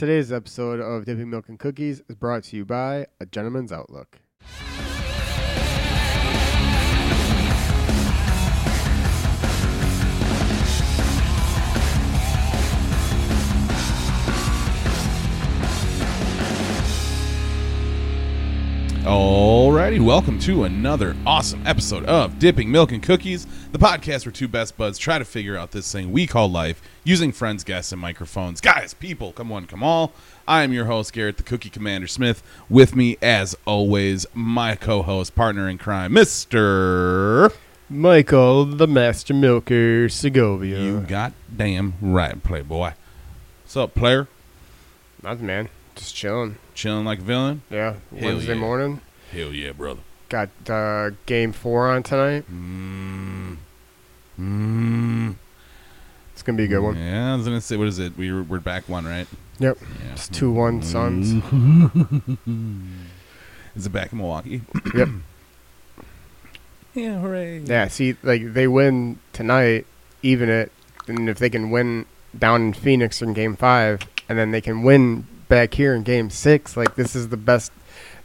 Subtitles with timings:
[0.00, 4.18] Today's episode of Dipping Milk and Cookies is brought to you by A Gentleman's Outlook.
[19.10, 24.46] Alrighty, welcome to another awesome episode of Dipping Milk and Cookies, the podcast where two
[24.46, 28.00] best buds try to figure out this thing we call life using friends, guests, and
[28.00, 28.60] microphones.
[28.60, 30.12] Guys, people, come on, come all.
[30.46, 32.40] I am your host, Garrett, the Cookie Commander Smith.
[32.68, 37.50] With me, as always, my co-host, partner in crime, Mister.
[37.88, 40.78] Michael, the Master Milker, Segovia.
[40.78, 42.92] You goddamn right, Playboy.
[43.64, 44.28] What's up, player?
[45.20, 45.68] Nothing, man.
[45.94, 46.56] Just chilling.
[46.74, 47.62] Chilling like a villain?
[47.70, 47.92] Yeah.
[47.92, 48.60] Hell Wednesday yeah.
[48.60, 49.00] morning.
[49.32, 50.00] Hell yeah, brother.
[50.28, 52.44] Got uh, game four on tonight.
[52.50, 53.56] Mmm.
[54.38, 55.34] Mmm.
[56.32, 56.96] It's going to be a good one.
[56.96, 58.16] Yeah, I was gonna say, what is it?
[58.16, 59.26] We were, we're back one, right?
[59.58, 59.78] Yep.
[59.80, 60.12] Yeah.
[60.12, 61.32] It's 2 1 Suns.
[63.76, 64.62] Is it back in Milwaukee?
[64.94, 65.08] Yep.
[66.92, 67.60] Yeah, hooray!
[67.60, 69.86] Yeah, see, like, they win tonight,
[70.24, 70.72] even it.
[71.06, 72.04] And if they can win
[72.36, 76.30] down in Phoenix in game five, and then they can win back here in game
[76.30, 77.70] six, like, this is the best.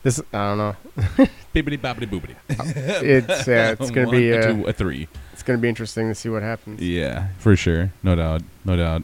[0.03, 0.75] This, I don't know.
[1.53, 2.35] Bibbity bobbity boobity.
[2.47, 4.29] It's, yeah, it's going to One, be.
[4.31, 5.07] a Uh, two, a three.
[5.33, 6.79] It's going to be interesting to see what happens.
[6.79, 7.91] Yeah, for sure.
[8.03, 8.43] No doubt.
[8.63, 9.01] No doubt.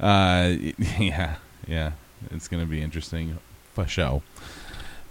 [0.00, 0.54] Uh,
[0.98, 1.92] yeah, yeah.
[2.30, 3.38] It's gonna be interesting
[3.74, 4.22] for show.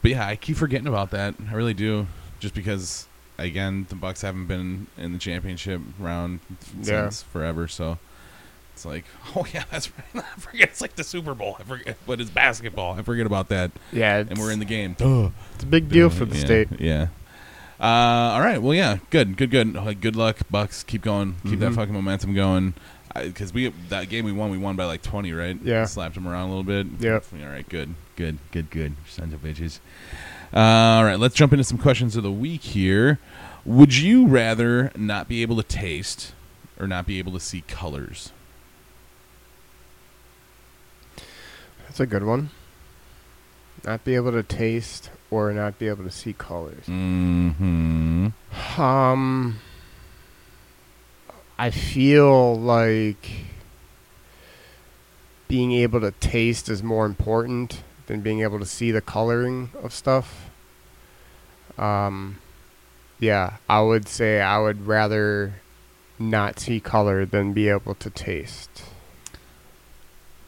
[0.02, 1.36] But yeah, I keep forgetting about that.
[1.50, 2.08] I really do,
[2.40, 6.40] just because again the Bucks haven't been in the championship round
[6.82, 7.04] Yeah.
[7.10, 7.68] since forever.
[7.68, 7.98] So
[8.76, 10.24] it's like, oh yeah, that's right.
[10.36, 11.56] I forget it's like the Super Bowl.
[11.60, 12.94] I forget, but it's basketball.
[13.00, 14.94] I forget about that, Yeah, and we're in the game.
[14.98, 15.30] Duh.
[15.56, 16.68] it's a big deal for the yeah, state.
[16.80, 17.08] Yeah.
[17.80, 17.84] Uh,
[18.34, 18.62] all right.
[18.62, 18.98] Well, yeah.
[19.10, 19.36] Good.
[19.38, 19.52] Good.
[19.52, 19.76] Good.
[19.76, 20.84] Uh, Good luck, Bucks.
[20.84, 21.36] Keep going.
[21.44, 21.76] Keep that Mhm.
[21.76, 22.74] fucking momentum going.
[23.14, 25.58] Because we that game we won, we won by like twenty, right?
[25.64, 25.86] Yeah.
[25.86, 26.88] Slapped them around a little bit.
[27.00, 27.20] Yeah.
[27.44, 27.68] All right.
[27.68, 27.96] Good.
[28.16, 28.38] Good.
[28.52, 28.70] Good.
[28.72, 28.96] Good.
[29.10, 29.80] Sons of bitches.
[30.54, 31.20] Uh, all right.
[31.20, 33.20] Let's jump into some questions of the week here.
[33.66, 36.34] Would you rather not be able to taste
[36.80, 38.32] or not be able to see colors?
[41.96, 42.50] That's a good one.
[43.86, 46.88] Not be able to taste or not be able to see colors.
[46.88, 48.28] Mm-hmm.
[48.78, 49.60] Um,
[51.58, 53.30] I feel like
[55.48, 59.94] being able to taste is more important than being able to see the coloring of
[59.94, 60.50] stuff.
[61.78, 62.40] Um,
[63.22, 65.62] yeah, I would say I would rather
[66.20, 68.84] not see color than be able to taste.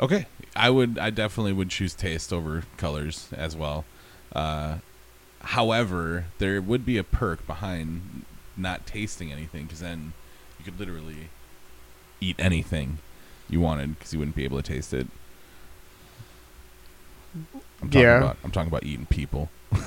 [0.01, 0.25] Okay,
[0.57, 0.97] I would.
[0.99, 3.85] I definitely would choose taste over colors as well.
[4.33, 4.77] Uh,
[5.41, 8.25] however, there would be a perk behind
[8.57, 10.13] not tasting anything because then
[10.59, 11.29] you could literally
[12.19, 12.97] eat anything
[13.49, 15.07] you wanted because you wouldn't be able to taste it.
[17.81, 18.17] I'm talking Yeah.
[18.17, 18.37] about.
[18.43, 19.49] I'm talking about eating people.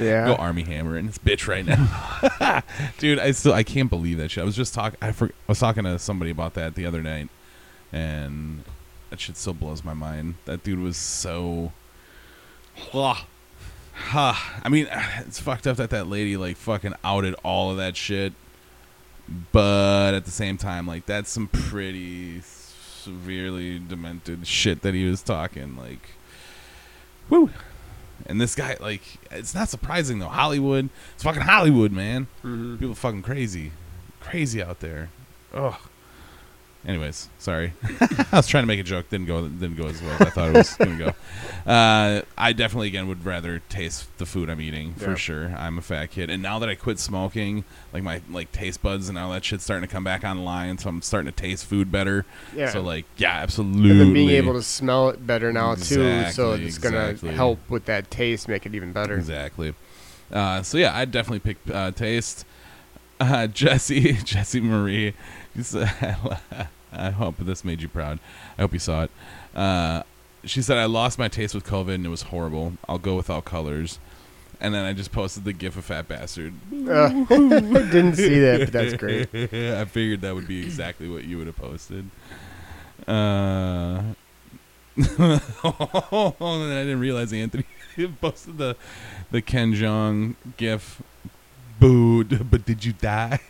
[0.00, 0.24] Yeah.
[0.26, 2.62] Go Armie Hammer in this bitch right now,
[2.98, 3.18] dude.
[3.18, 4.42] I still I can't believe that shit.
[4.42, 4.98] I was just talking.
[5.02, 7.28] I, for, I was talking to somebody about that the other night,
[7.92, 8.64] and
[9.10, 10.36] that shit still blows my mind.
[10.46, 11.72] That dude was so.
[12.92, 13.26] Ha.
[13.94, 14.60] Ha.
[14.64, 14.88] I mean,
[15.18, 18.32] it's fucked up that that lady like fucking outed all of that shit,
[19.52, 25.22] but at the same time, like that's some pretty severely demented shit that he was
[25.22, 25.76] talking.
[25.76, 26.10] Like,
[27.28, 27.50] woo.
[28.24, 30.28] And this guy, like, it's not surprising though.
[30.28, 32.28] Hollywood, it's fucking Hollywood, man.
[32.44, 32.78] Mhm.
[32.78, 33.72] People fucking crazy,
[34.20, 35.10] crazy out there.
[35.52, 35.74] Ugh.
[36.84, 37.72] Anyways, sorry.
[38.00, 40.30] I was trying to make a joke, didn't go, didn't go as well as I
[40.30, 41.12] thought it was gonna go.
[41.64, 45.14] Uh, I definitely again would rather taste the food I'm eating for Yeah.
[45.14, 45.54] sure.
[45.56, 47.62] I'm a fat kid, and now that I quit smoking,
[47.92, 50.88] like my like taste buds and all that shit's starting to come back online, so
[50.88, 52.26] I'm starting to taste food better.
[52.56, 52.70] Yeah.
[52.70, 53.92] So like, yeah, absolutely.
[53.92, 55.84] and then being able to smell it better now too,
[56.32, 57.34] so Exactly, it's gonna exactly.
[57.36, 59.14] help with that taste, make it even better.
[59.14, 59.72] Exactly.
[60.32, 62.44] Uh, so yeah, I'd definitely pick uh, taste.
[63.20, 65.14] Uh, Jesse, Jesse Marie.
[66.92, 68.18] I hope this made you proud.
[68.58, 69.10] I hope you saw it.
[69.54, 70.02] Uh,
[70.44, 72.74] she said, "I lost my taste with COVID and it was horrible.
[72.88, 73.98] I'll go without colors."
[74.60, 76.54] And then I just posted the gif of fat bastard.
[76.72, 79.28] Uh, didn't see that, but that's great.
[79.34, 82.08] I figured that would be exactly what you would have posted.
[83.08, 84.02] Uh,
[85.18, 87.64] oh, and then I didn't realize Anthony
[88.20, 88.76] posted the
[89.30, 91.02] the Ken Jeong gif.
[91.80, 92.22] Boo!
[92.22, 93.40] But did you die?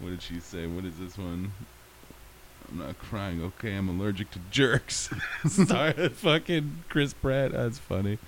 [0.00, 0.66] What did she say?
[0.66, 1.52] What is this one?
[2.70, 3.42] I'm not crying.
[3.42, 5.10] Okay, I'm allergic to jerks.
[5.48, 7.52] Sorry, fucking Chris Pratt.
[7.52, 8.18] That's funny.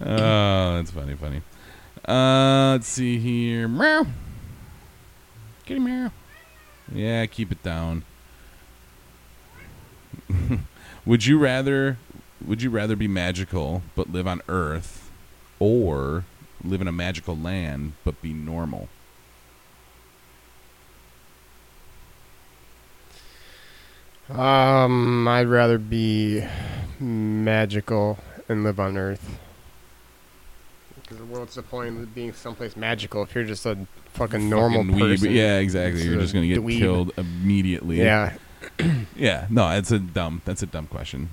[0.00, 1.42] Oh, that's funny, funny.
[2.06, 3.66] Uh, let's see here.
[3.66, 4.06] Meow.
[5.64, 6.10] Kitty meow.
[6.92, 8.04] Yeah, keep it down.
[11.06, 11.96] Would you rather
[12.44, 15.10] would you rather be magical but live on Earth
[15.58, 16.24] or
[16.64, 18.88] live in a magical land but be normal?
[24.30, 26.44] Um, I'd rather be
[26.98, 28.18] magical
[28.48, 29.38] and live on Earth.
[31.02, 33.76] Because what's the point of being someplace magical if you're just a
[34.14, 35.10] fucking normal Fucking weeb.
[35.12, 35.32] person?
[35.32, 36.00] Yeah, exactly.
[36.02, 36.78] It's You're just gonna get dweeb.
[36.78, 37.98] killed immediately.
[37.98, 38.34] Yeah.
[39.16, 39.46] Yeah.
[39.50, 40.40] No, it's a dumb.
[40.44, 41.28] That's a dumb question.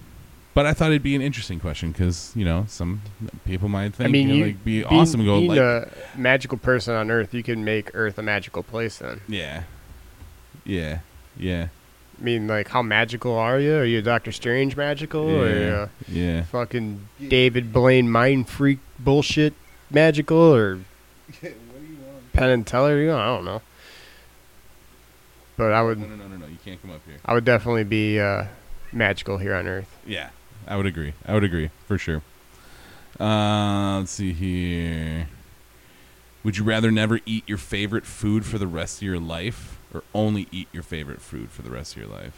[0.53, 3.01] But I thought it'd be an interesting question because you know some
[3.45, 5.23] people might think I mean, you know, you like be being, awesome.
[5.23, 8.97] Go being like a magical person on Earth, you can make Earth a magical place.
[8.97, 9.63] Then, yeah,
[10.65, 10.99] yeah,
[11.37, 11.67] yeah,
[12.19, 13.75] I mean, like, how magical are you?
[13.75, 16.43] Are you Doctor Strange magical, or are you yeah, yeah.
[16.43, 19.53] fucking David Blaine mind freak bullshit
[19.91, 20.79] magical, or
[22.33, 22.99] Penn and Teller?
[22.99, 23.61] You know, I don't know.
[25.57, 26.45] But I would, No, no, no, no, no.
[26.47, 27.17] You can't come up here.
[27.25, 28.45] I would definitely be uh,
[28.91, 29.89] magical here on Earth.
[30.05, 30.29] Yeah,
[30.67, 31.13] I would agree.
[31.25, 32.21] I would agree for sure.
[33.19, 35.27] Uh, let's see here.
[36.43, 40.03] Would you rather never eat your favorite food for the rest of your life, or
[40.13, 42.33] only eat your favorite food for the rest of your life?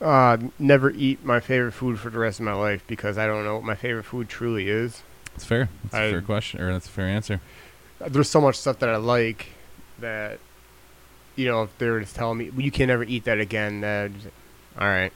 [0.00, 3.44] Uh, never eat my favorite food for the rest of my life because I don't
[3.44, 5.02] know what my favorite food truly is.
[5.32, 5.68] That's fair.
[5.84, 7.40] That's a I- fair question, or that's a fair answer.
[8.00, 9.48] There's so much stuff that I like
[9.98, 10.38] that,
[11.36, 14.10] you know, if they're just telling me "Well, you can never eat that again, that
[14.78, 15.12] all right.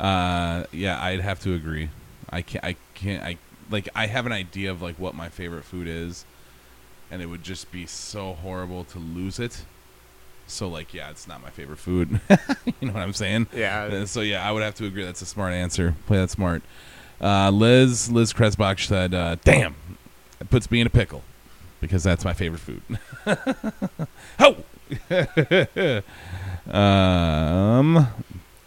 [0.00, 1.90] Uh, yeah, I'd have to agree.
[2.30, 2.64] I can't.
[2.64, 3.22] I can't.
[3.22, 3.38] I
[3.70, 3.88] like.
[3.94, 6.24] I have an idea of like what my favorite food is,
[7.10, 9.64] and it would just be so horrible to lose it.
[10.46, 12.20] So like, yeah, it's not my favorite food.
[12.66, 13.46] you know what I'm saying?
[13.54, 15.04] Yeah, Uh, So yeah, I would have to agree.
[15.04, 15.94] That's a smart answer.
[16.06, 16.62] Play that smart.
[17.20, 19.74] Uh, Liz Liz Kresbach said, uh, "Damn,
[20.40, 21.22] it puts me in a pickle
[21.80, 22.82] because that's my favorite food."
[24.40, 24.56] oh.
[26.76, 28.06] um,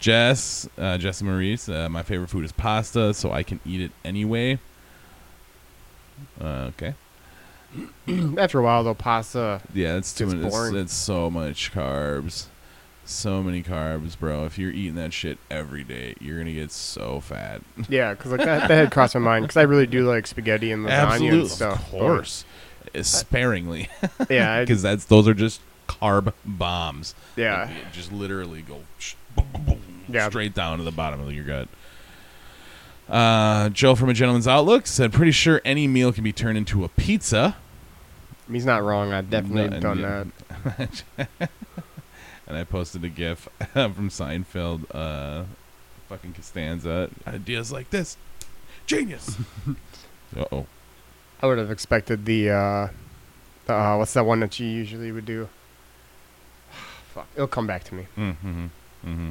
[0.00, 3.92] Jess uh, Jess Maurice, uh, my favorite food is pasta, so I can eat it
[4.04, 4.58] anyway.
[6.40, 6.94] Uh, okay.
[8.38, 9.60] after a while though, pasta.
[9.74, 10.52] Yeah, it's too much.
[10.52, 12.46] It's, it's so much carbs.
[13.04, 14.44] So many carbs, bro.
[14.44, 17.62] If you're eating that shit every day, you're gonna get so fat.
[17.88, 20.72] Yeah, because like that, that had crossed my mind because I really do like spaghetti
[20.72, 21.84] and lasagna and stuff.
[21.86, 22.44] of course,
[22.94, 23.88] Uh, sparingly,
[24.30, 27.14] Yeah, because that's those are just carb bombs.
[27.34, 27.70] yeah.
[27.92, 30.28] Just literally go sh- boom, boom, boom, Yeah.
[30.28, 31.68] straight down to the bottom of your gut.
[33.08, 36.84] Uh, Joe from a Gentleman's Outlook said, "Pretty sure any meal can be turned into
[36.84, 37.56] a pizza."
[38.50, 39.12] He's not wrong.
[39.12, 41.02] I've definitely No, done that.
[42.46, 45.44] and I posted a GIF from Seinfeld, uh,
[46.08, 47.10] fucking Costanza.
[47.26, 48.16] Ideas like this,
[48.86, 49.36] genius.
[50.36, 50.66] uh oh.
[51.42, 52.88] I would have expected the, uh,
[53.66, 55.48] the uh, what's that one that you usually would do?
[57.14, 58.06] Fuck, it'll come back to me.
[58.16, 58.66] Mm-hmm.
[59.06, 59.30] Mm-hmm.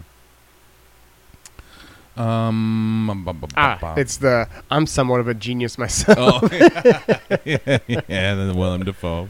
[2.18, 3.06] Um.
[3.08, 3.98] bum, bum, bum, Ah, bum.
[4.00, 6.18] it's the I'm somewhat of a genius myself.
[6.44, 6.50] oh
[7.46, 8.36] yeah, yeah.
[8.36, 9.30] The Willem Dafoe.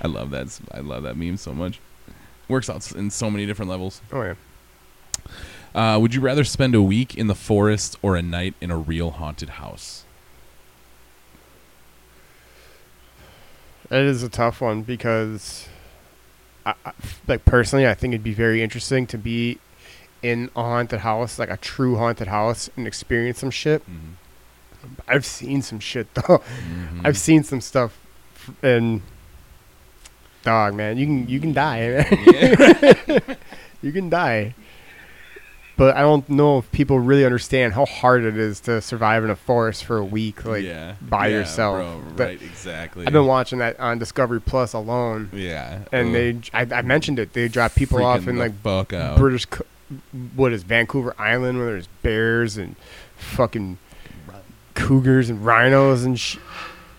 [0.00, 0.46] I love that.
[0.46, 1.80] s- I love that meme so much.
[2.48, 4.00] Works out in so many different levels.
[4.12, 4.34] Oh yeah.
[5.74, 8.76] Uh, would you rather spend a week in the forest or a night in a
[8.76, 10.04] real haunted house?
[13.90, 15.68] It is a tough one because,
[16.64, 16.92] I, I-
[17.26, 19.58] like personally, I think it'd be very interesting to be
[20.22, 23.82] in a haunted house, like a true haunted house, and experience some shit.
[23.82, 24.94] Mm-hmm.
[25.08, 26.22] I've seen some shit though.
[26.68, 27.00] Mhm.
[27.04, 27.98] I've seen some stuff,
[28.62, 29.02] and
[30.44, 31.88] dog man, you can you can die.
[31.88, 33.36] Man.
[33.82, 34.54] you can die.
[35.76, 39.30] But I don't know if people really understand how hard it is to survive in
[39.30, 40.96] a forest for a week, like yeah.
[41.00, 41.76] by Yeah, yourself.
[41.78, 43.06] bro, But right, exactly.
[43.06, 45.80] I've been watching that on Discovery Plus alone, Yeah.
[45.90, 47.32] and they I, I mentioned it.
[47.32, 48.62] They drop people off in like.
[48.62, 49.46] British,
[50.34, 52.76] what is Vancouver Island, where there's bears and
[53.16, 53.78] fucking
[54.74, 56.38] cougars and rhinos and sh-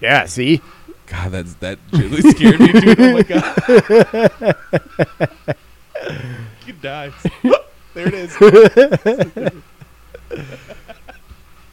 [0.01, 0.25] yeah.
[0.25, 0.61] See,
[1.07, 2.99] God, that's that really scared me, dude.
[2.99, 4.55] Oh my god.
[6.67, 7.11] you die.
[7.93, 8.35] there it is.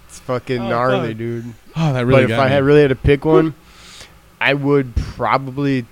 [0.07, 1.19] it's fucking Oh, gnarly, fuck.
[1.19, 1.55] dude.
[1.77, 2.51] Oh, that really but if got I me.
[2.53, 3.55] had really had to pick one,
[4.41, 5.87] I would probably,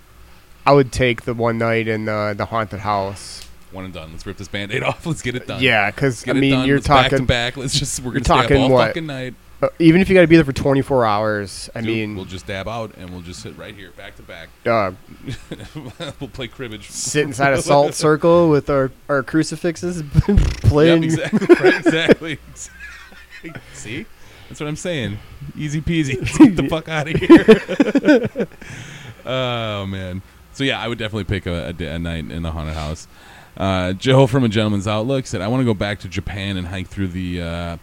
[0.67, 3.48] I would take the one night in the the haunted house.
[3.73, 4.13] One and done.
[4.13, 5.05] Let's rip this band-aid off.
[5.07, 5.63] Let's get it done.
[5.63, 7.57] Yeah, because I mean, you're Let's back to talking back.
[7.57, 8.89] Let's just we're gonna stay up talking all what?
[8.89, 9.35] fucking night.
[9.63, 11.69] uh, even if you got to be there for 24 hours.
[11.75, 14.23] I Dude, mean, we'll just dab out and we'll just sit right here, back to
[14.23, 14.49] back.
[14.65, 14.93] uh,
[16.21, 16.89] we'll play cribbage.
[16.89, 20.03] sit inside a salt circle with our our crucifixes,
[20.63, 21.03] playing.
[21.03, 21.47] Yep, exactly.
[21.57, 22.39] Right, exactly.
[22.51, 23.53] exactly.
[23.75, 24.07] See,
[24.49, 25.19] that's what I'm saying.
[25.57, 26.19] Easy peasy.
[26.19, 28.47] Let's get the fuck out of here.
[29.27, 30.23] oh man.
[30.53, 33.07] So yeah, I would definitely pick a, a, a night in the haunted house.
[33.59, 36.67] Uh, Joe from A Gentleman's Outlook said, I want to go back to Japan and
[36.69, 37.77] hike through the uh,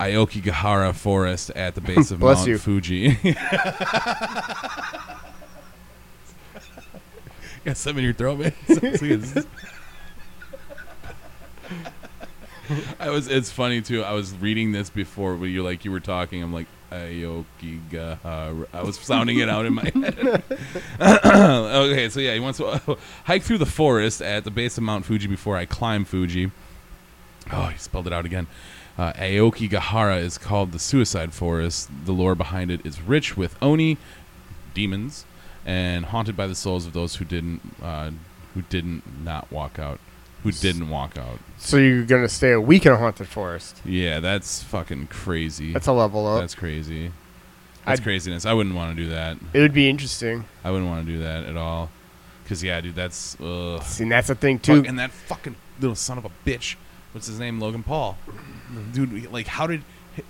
[0.00, 2.58] Aokigahara forest at the base of Bless Mount you.
[2.58, 3.16] Fuji.
[7.64, 8.52] Got something in your throat, man.
[8.68, 9.46] It's-
[13.00, 13.28] I was.
[13.28, 14.02] It's funny too.
[14.02, 16.42] I was reading this before, when you like you were talking.
[16.42, 18.66] I'm like Aokigahara.
[18.72, 20.42] I was sounding it out in my head.
[21.00, 25.04] okay, so yeah, he wants to hike through the forest at the base of Mount
[25.04, 26.50] Fuji before I climb Fuji.
[27.52, 28.46] Oh, he spelled it out again.
[28.96, 31.88] Uh, Aokigahara is called the Suicide Forest.
[32.04, 33.96] The lore behind it is rich with oni,
[34.74, 35.24] demons,
[35.64, 38.10] and haunted by the souls of those who didn't, uh,
[38.54, 40.00] who didn't not walk out,
[40.42, 41.38] who didn't walk out.
[41.58, 43.80] So you're gonna stay a week in a haunted forest?
[43.84, 45.72] Yeah, that's fucking crazy.
[45.72, 46.40] That's a level up.
[46.40, 47.12] That's crazy.
[47.84, 48.46] That's I'd- craziness.
[48.46, 49.36] I wouldn't want to do that.
[49.52, 50.44] it would be interesting.
[50.64, 51.90] I wouldn't want to do that at all.
[52.48, 53.82] Cause yeah, dude, that's ugh.
[53.82, 54.76] See, and that's the thing too.
[54.78, 56.76] Fuck, and that fucking little son of a bitch.
[57.12, 57.60] What's his name?
[57.60, 58.16] Logan Paul.
[58.92, 59.82] Dude, like, how did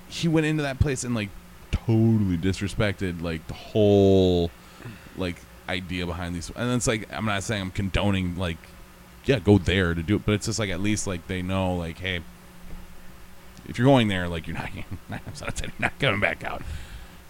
[0.09, 1.29] he went into that place and like
[1.71, 4.50] totally disrespected like the whole
[5.17, 5.37] like
[5.69, 6.50] idea behind these?
[6.57, 8.59] And it's like I'm not saying I'm condoning like
[9.28, 11.75] yeah, go there to do it, but it's just like at least like they know
[11.75, 12.20] like hey,
[13.68, 14.70] if you're going there, like you're not
[15.08, 16.62] nine times out of you're not coming back out.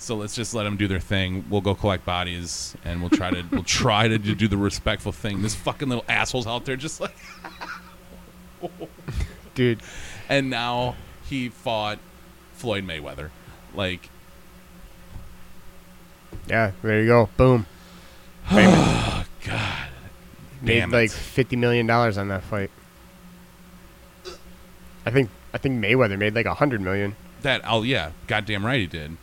[0.01, 1.45] So let's just let them do their thing.
[1.51, 5.43] We'll go collect bodies, and we'll try to we'll try to do the respectful thing.
[5.43, 7.17] This fucking little assholes out there, just like
[9.55, 9.81] dude.
[10.29, 10.95] and now
[11.29, 11.99] he fought
[12.55, 13.31] Floyd Mayweather.
[13.75, 14.09] Like,
[16.49, 17.29] Yeah, there you go.
[17.37, 17.67] Boom.
[18.51, 19.88] Oh god,
[20.63, 22.71] Made damn like fifty million dollars on that fight.
[25.07, 27.17] I think I think Mayweather made like a hundred million.
[27.43, 29.17] that oh yeah, goddamn right he did.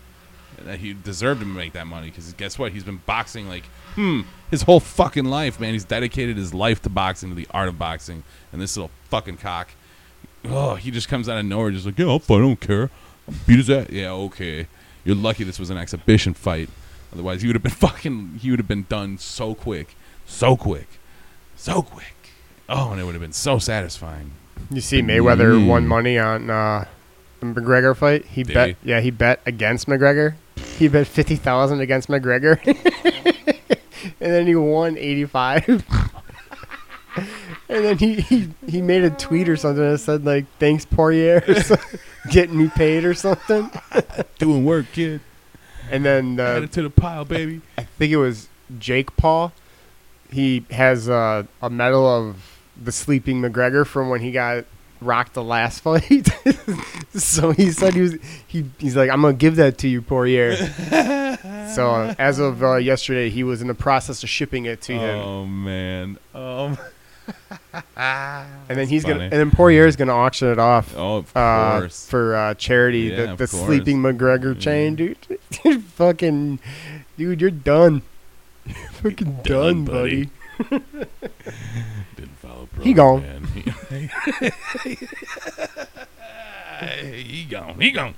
[0.63, 2.72] That he deserved to make that money because guess what?
[2.72, 3.65] He's been boxing like
[3.96, 5.74] hmm his whole fucking life, man.
[5.74, 8.24] He's dedicated his life to boxing, to the art of boxing,
[8.54, 9.70] and this little fucking cock.
[10.46, 12.38] Oh, he just comes out of nowhere, just like yeah, I'll fight.
[12.38, 12.89] I don't care.
[13.27, 13.88] I'll beat his ass.
[13.89, 14.68] Yeah, okay.
[15.04, 16.70] You're lucky this was an exhibition fight.
[17.12, 18.39] Otherwise, he would have been fucking.
[18.42, 20.88] He would have been done so quick, so quick,
[21.56, 22.14] so quick.
[22.68, 24.32] Oh, and it would have been so satisfying.
[24.72, 25.68] You see, Mayweather Mm.
[25.68, 26.86] won money on uh,
[27.40, 28.26] the McGregor fight.
[28.26, 28.70] He Did bet.
[28.70, 28.76] he?
[28.90, 30.34] Yeah, he bet against McGregor.
[30.78, 35.64] He bet fifty thousand against McGregor, and then he won eighty five.
[37.70, 41.42] and then he, he he made a tweet or something that said like "Thanks Poirier,"
[42.32, 43.70] getting me paid or something.
[44.40, 45.22] Doing work, kid.
[45.92, 47.62] And then Add uh, it to the pile, baby.
[47.78, 49.54] I think it was Jake Paul.
[50.32, 52.38] He has uh, a medal of
[52.82, 54.65] the sleeping McGregor from when he got
[55.01, 56.27] rocked the last fight.
[57.13, 58.15] so he said he was
[58.48, 60.55] he he's like I'm gonna give that to you, Poirier.
[61.74, 64.94] so uh, as of uh, yesterday, he was in the process of shipping it to
[64.94, 66.17] him, Oh man.
[66.34, 66.77] Um.
[67.98, 70.94] and then he's gonna and then Poirier is gonna auction it off.
[70.96, 74.96] Oh, of Uh, for uh, charity, Yeah, the, the sleeping McGregor chain.
[74.96, 75.17] Dude,
[75.96, 76.60] fucking,
[77.17, 78.03] dude, you're done.
[79.10, 80.30] Fucking done, done, buddy.
[80.58, 80.82] buddy.
[82.16, 82.84] Didn't follow pro.
[82.84, 83.22] He gone.
[83.22, 83.46] man.
[83.54, 84.98] He,
[87.24, 87.80] he gone.
[87.80, 88.16] He gone.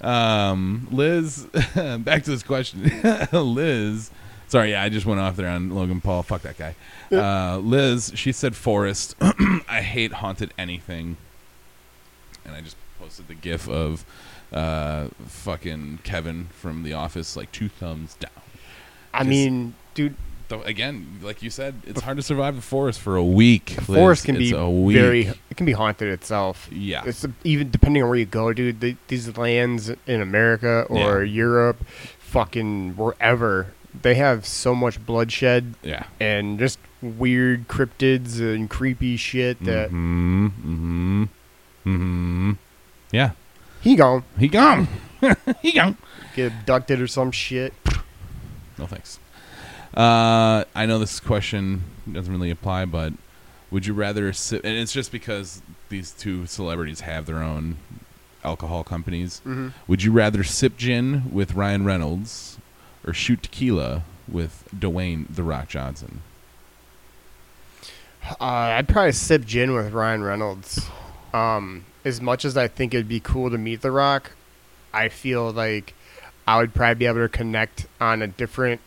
[0.00, 2.90] Um, Liz, back to this question.
[3.32, 4.10] Liz,
[4.48, 6.22] sorry, yeah, I just went off there on Logan Paul.
[6.22, 6.74] Fuck that guy.
[7.10, 9.16] Uh, Liz, she said forest.
[9.20, 11.16] I hate haunted anything.
[12.44, 14.04] And I just posted the gif of
[14.52, 18.30] uh, fucking Kevin from The Office, like two thumbs down.
[19.12, 20.14] I Just- mean, dude,
[20.48, 23.74] Though again, like you said, it's hard to survive the forest for a week.
[23.74, 26.68] the forest can It's be a very, it can be haunted itself.
[26.70, 27.02] yeah.
[27.04, 28.78] It's even depending on where you go, dude.
[28.78, 31.32] The, these lands in America or Yeah.
[31.42, 31.84] Europe,
[32.20, 33.72] fucking wherever,
[34.02, 36.04] they have so much bloodshed yeah.
[36.20, 40.46] and just weird cryptids and creepy shit that Mm-hmm.
[40.46, 41.22] Mm-hmm.
[41.86, 42.52] Mm-hmm.
[43.10, 43.30] Yeah.
[43.80, 44.86] he gone He gone.
[45.62, 45.96] he gone.
[46.36, 47.72] get abducted or some shit.
[48.78, 49.18] No thanks.
[49.96, 53.14] Uh, I know this question doesn't really apply, but
[53.70, 54.62] would you rather sip?
[54.64, 57.78] And it's just because these two celebrities have their own
[58.44, 59.40] alcohol companies.
[59.40, 59.68] Mm-hmm.
[59.88, 62.58] Would you rather sip gin with Ryan Reynolds
[63.06, 66.20] or shoot tequila with Dwayne the Rock Johnson?
[68.40, 70.86] Uh, I'd probably sip gin with Ryan Reynolds.
[71.32, 74.32] Um, as much as I think it'd be cool to meet The Rock,
[74.92, 75.94] I feel like
[76.46, 78.80] I would probably be able to connect on a different,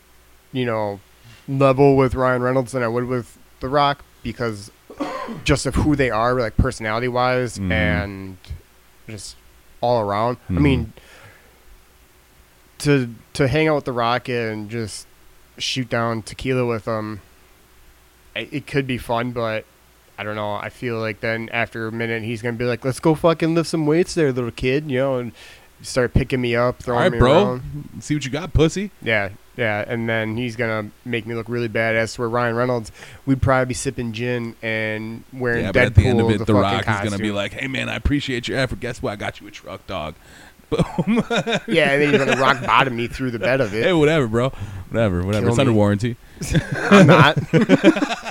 [0.52, 1.00] you know,
[1.48, 4.70] level with Ryan Reynolds than I would with The Rock because
[5.44, 7.70] just of who they are, like personality wise Mhm.
[7.72, 8.36] and
[9.08, 9.36] just
[9.80, 10.36] all around.
[10.48, 10.60] I Mhm.
[10.60, 10.92] mean,
[12.78, 15.06] to to hang out with The Rock and just
[15.58, 17.20] shoot down tequila with him,
[18.34, 19.64] it, it could be fun, but
[20.18, 20.54] I don't know.
[20.54, 23.68] I feel like then after a minute he's gonna be like, "Let's go fucking lift
[23.68, 25.32] some weights, there, little kid," you know, and
[25.82, 27.32] start picking me up, All throwing right, me bro.
[27.44, 27.88] around.
[28.00, 28.90] See what you got, pussy.
[29.02, 29.30] Yeah,
[29.60, 31.94] yeah, and then he's gonna make me look really bad.
[31.94, 32.18] badass.
[32.18, 32.90] Where Ryan Reynolds,
[33.26, 35.74] we'd probably be sipping gin and wearing Yeah, Deadpool.
[35.74, 37.88] but at the end of it, The, fucking Rock is gonna be like, "Hey, man,
[37.88, 38.80] I appreciate your effort.
[38.80, 39.12] Guess what?
[39.12, 40.14] I got you a truck, dog."
[40.70, 41.24] Boom.
[41.66, 43.82] yeah, and then he's gonna rock bottom me through the bed of it.
[43.84, 44.50] hey, whatever, bro.
[44.90, 45.46] Whatever, whatever.
[45.46, 45.76] Kill it's under me.
[45.76, 46.16] warranty.
[46.90, 47.36] I'm not.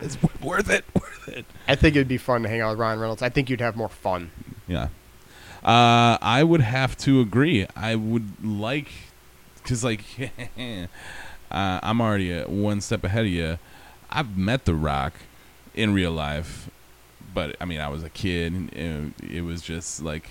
[0.00, 0.84] It's worth it.
[0.94, 1.44] Worth it.
[1.68, 3.22] I think it'd be fun to hang out with Ryan Reynolds.
[3.22, 4.30] I think you'd have more fun.
[4.66, 4.88] Yeah.
[5.64, 7.66] Uh, I would have to agree.
[7.76, 8.88] I would like,
[9.62, 10.04] because, like,
[10.58, 10.86] uh,
[11.50, 13.58] I'm already uh one step ahead of you.
[14.10, 15.14] I've met The Rock
[15.74, 16.70] in real life,
[17.34, 18.52] but I mean, I was a kid.
[18.52, 20.30] And it, it was just like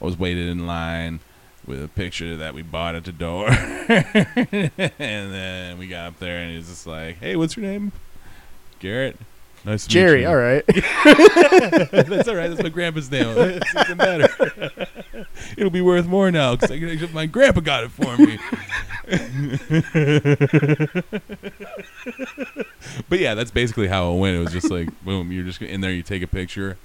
[0.00, 1.20] I was waited in line
[1.66, 3.48] with a picture that we bought at the door.
[3.48, 7.92] and then we got up there, and he's just like, hey, what's your name?
[8.78, 9.16] Garrett.
[9.64, 10.26] Nice to Jerry, meet you.
[10.28, 10.64] Jerry, all right.
[12.06, 12.48] That's all right.
[12.48, 13.34] That's my grandpa's name.
[13.36, 14.28] It's even better.
[15.56, 18.38] It'll be worth more now because my grandpa got it for me.
[23.08, 24.36] but yeah, that's basically how it went.
[24.36, 26.76] It was just like, boom, you're just in there, you take a picture,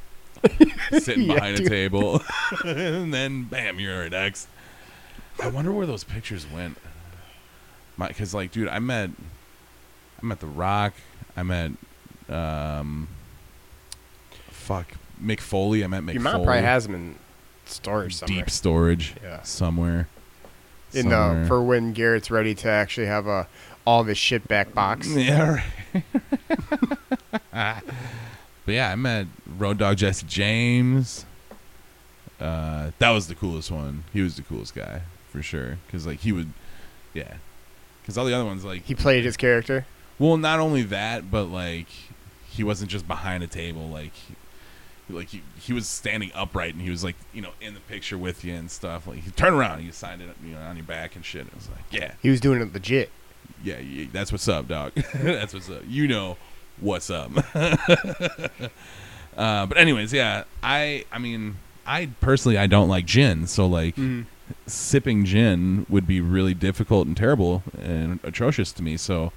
[0.92, 2.22] sitting Yeah, behind a table,
[2.66, 4.48] and then bam, you're next.
[5.42, 6.78] I wonder where those pictures went.
[7.98, 9.10] My, because like, dude, I met,
[10.22, 10.94] I met The Rock.
[11.36, 11.72] I met,
[12.30, 13.08] um,
[14.50, 15.84] fuck, Mick Foley.
[15.84, 16.46] I met Mick Your mom Foley.
[16.46, 17.16] probably has them in
[17.66, 18.40] storage somewhere.
[18.40, 19.42] deep storage Yeah.
[19.44, 20.08] somewhere.
[20.96, 21.44] In somewhere.
[21.44, 23.48] uh, for when Garrett's ready to actually have a
[23.86, 25.08] all of his shit back box.
[25.16, 25.64] Yeah.
[27.54, 27.82] right.
[28.66, 31.26] but yeah, I met Road Dog Jesse James.
[32.40, 34.04] Uh, that was the coolest one.
[34.14, 35.78] He was the coolest guy for sure.
[35.92, 36.52] Cause like he would,
[37.14, 37.36] yeah.
[38.06, 39.86] Cause all the other ones like He played his character.
[40.18, 41.88] Well, not only that, but like
[42.50, 43.88] he wasn't just behind a table.
[43.88, 44.14] Like,
[45.12, 48.18] like he, he was standing upright and he was like you know in the picture
[48.18, 49.08] with you and stuff.
[49.08, 51.48] Like he turned around, and you signed it you know on your back and shit.
[51.48, 53.12] It was like yeah, He was doing it legit.
[53.64, 54.94] yeah, yeah that's what's up, dog.
[55.14, 55.82] that's what's up.
[55.88, 56.38] You know
[56.80, 57.32] what's up.
[57.56, 63.96] uh, but anyways, yeah, I I mean I personally I don't like gin, so like
[64.68, 68.98] sipping gin would be really difficult and terrible and atrocious to me.
[68.98, 69.32] So,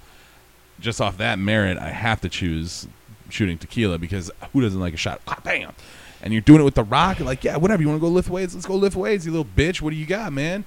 [0.79, 2.87] just off that merit, I have to choose
[3.29, 5.21] shooting tequila because who doesn't like a shot?
[5.27, 5.73] Ah, bam!
[6.21, 7.81] And you're doing it with the rock, like yeah, whatever.
[7.81, 8.53] You want to go lift weights?
[8.53, 9.81] Let's go lift weights, you little bitch.
[9.81, 10.65] What do you got, man?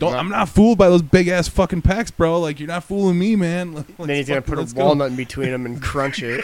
[0.00, 0.14] Don't.
[0.14, 2.40] I'm not fooled by those big ass fucking pecs, bro.
[2.40, 3.74] Like you're not fooling me, man.
[3.74, 4.86] Let's then he's gonna put a go.
[4.86, 6.42] walnut in between them and crunch it.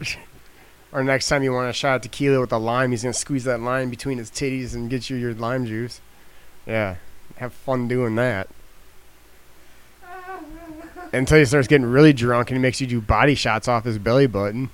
[0.92, 3.44] or next time you want a shot of tequila with a lime, he's gonna squeeze
[3.44, 6.00] that lime between his titties and get you your lime juice.
[6.66, 6.96] Yeah,
[7.36, 8.48] have fun doing that.
[11.12, 13.98] Until he starts getting really drunk and he makes you do body shots off his
[13.98, 14.70] belly button.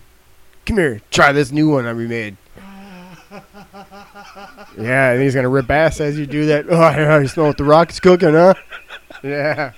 [0.67, 2.37] Come here, try this new one that we made.
[4.79, 6.67] Yeah, and he's gonna rip ass as you do that.
[6.71, 8.55] Oh, you smell what the rock is cooking, huh?
[9.23, 9.73] Yeah.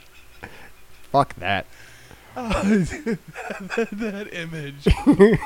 [1.13, 1.67] Fuck that.
[2.35, 4.87] that image.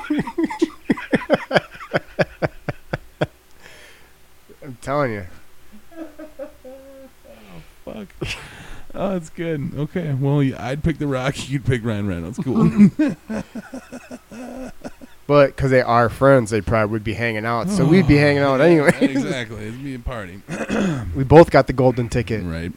[4.63, 5.25] I'm telling you.
[5.97, 6.05] Oh,
[7.85, 8.07] fuck.
[8.95, 9.71] Oh, that's good.
[9.75, 10.13] Okay.
[10.13, 11.49] Well, yeah, I'd pick the rock.
[11.49, 12.39] You'd pick Ryan Reynolds.
[12.39, 12.89] Cool.
[15.25, 17.69] But because they are friends, they probably would be hanging out.
[17.69, 18.91] So we'd be hanging out anyway.
[18.99, 19.67] exactly.
[19.67, 20.41] It'd be a party.
[21.15, 22.43] we both got the golden ticket.
[22.43, 22.73] Right.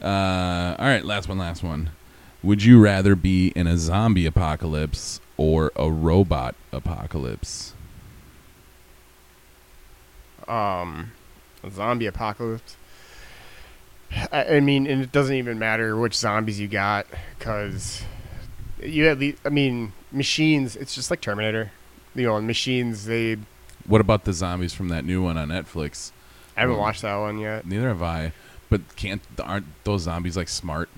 [0.00, 1.90] Uh, all right, last one, last one.
[2.42, 7.74] Would you rather be in a zombie apocalypse or a robot apocalypse?
[10.46, 11.10] Um,
[11.64, 12.76] a zombie apocalypse.
[14.32, 17.06] I, I mean, and it doesn't even matter which zombies you got,
[17.38, 18.02] because
[18.82, 19.38] you at least.
[19.44, 20.76] I mean, machines.
[20.76, 21.72] It's just like Terminator.
[22.14, 23.04] You know, machines.
[23.06, 23.36] They.
[23.86, 26.12] What about the zombies from that new one on Netflix?
[26.56, 27.66] I haven't Well, watched that one yet.
[27.66, 28.32] Neither have I.
[28.70, 30.88] But can't aren't those zombies like smart?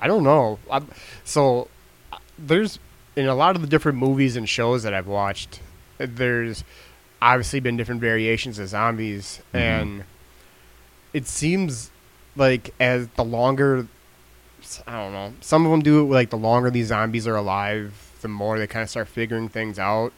[0.00, 0.58] I don't know.
[0.70, 0.80] i
[1.24, 1.68] so
[2.12, 2.78] uh, there's
[3.16, 5.60] in a lot of the different movies and shows that I've watched,
[5.98, 6.62] there's
[7.20, 9.58] obviously been different variations of zombies, Mhm.
[9.58, 10.04] and
[11.12, 11.90] it seems
[12.38, 13.86] like as the longer,
[14.86, 18.12] I don't know, some of them do it like the longer these zombies are alive,
[18.22, 20.12] the more they kind of start figuring things out,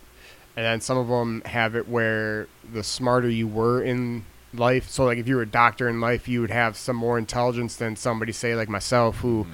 [0.57, 5.05] and then some of them have it where the smarter you were in life so
[5.05, 7.95] like if you were a doctor in life you would have some more intelligence than
[7.95, 9.47] somebody say like myself who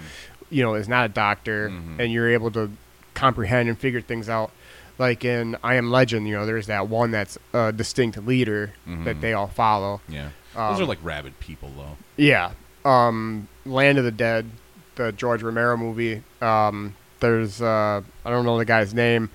[0.48, 1.98] you know is not a doctor Mhm.
[2.00, 2.70] and you're able to
[3.12, 4.50] comprehend and figure things out
[4.98, 9.16] like in i am legend you know there's that one that's a distinct leader that
[9.16, 9.20] Mhm.
[9.20, 10.30] they all follow Yeah.
[10.56, 11.96] Um, those are like rabid people, though.
[12.16, 12.52] yeah
[12.84, 14.46] um land of the dead
[14.94, 19.30] the george romero movie um there's uh, I don't know the guy's name,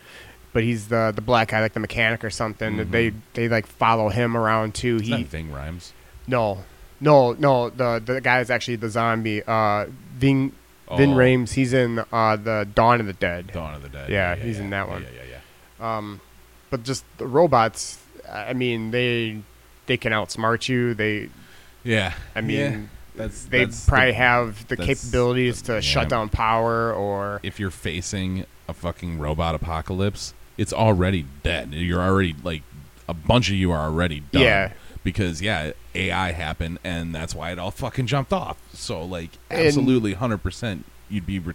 [0.54, 2.76] but he's the the black guy, like the mechanic or something.
[2.78, 2.92] Mhm.
[2.92, 4.98] They they like follow him around too.
[4.98, 5.92] It's he not Ving Rhames.
[6.28, 6.60] no,
[7.00, 7.70] no, no.
[7.72, 9.42] The the guy is actually the zombie.
[9.46, 10.52] Uh, Ving
[10.96, 11.54] Vin Oh, Rhames.
[11.54, 13.52] He's in uh the Dawn of the Dead.
[13.52, 14.10] Dawn of the Dead.
[14.12, 15.02] Yeah, he's in that Yeah, one.
[15.02, 15.38] Yeah, yeah,
[15.80, 15.98] yeah.
[15.98, 16.22] Um,
[16.70, 17.98] but just the robots.
[18.32, 19.42] I mean, they
[19.88, 20.94] they can outsmart you.
[20.94, 21.30] They,
[21.84, 22.14] Yeah.
[22.36, 22.78] I mean, Yeah.
[23.14, 27.60] That's they that's probably the- have the capabilities the- to shut down power or if
[27.60, 31.74] you're facing a fucking robot apocalypse, it's already dead.
[31.74, 32.64] You're already like
[33.10, 34.44] a bunch of you are already done.
[34.44, 34.72] Yeah.
[35.04, 38.58] Because yeah, AI happened and that's why it all fucking jumped off.
[38.74, 41.54] So like And- absolutely 100% you'd be re-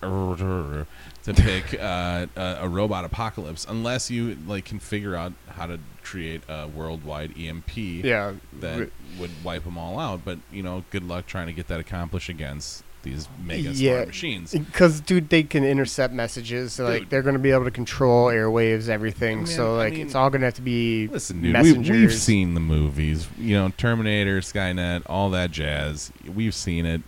[0.00, 0.86] to
[1.34, 6.42] pick uh, a, a robot apocalypse unless you like can figure out how to create
[6.48, 8.32] a worldwide EMP yeah.
[8.60, 10.24] that would wipe them all out.
[10.24, 13.94] But you know, good luck trying to get that accomplished against these mega Yeah.
[13.94, 14.52] smart machines.
[14.52, 16.72] Because, dude, they can intercept messages.
[16.72, 17.10] So, like, Dude.
[17.10, 19.38] they're going to be able to control airwaves, everything.
[19.38, 21.44] I mean- so, I like, mean- it's all going to have to be Listen, dude,
[21.46, 21.90] we, messengers.
[21.90, 23.28] we've seen the movies.
[23.38, 26.12] You know, Terminator, Skynet, all that jazz.
[26.34, 27.02] We've seen it.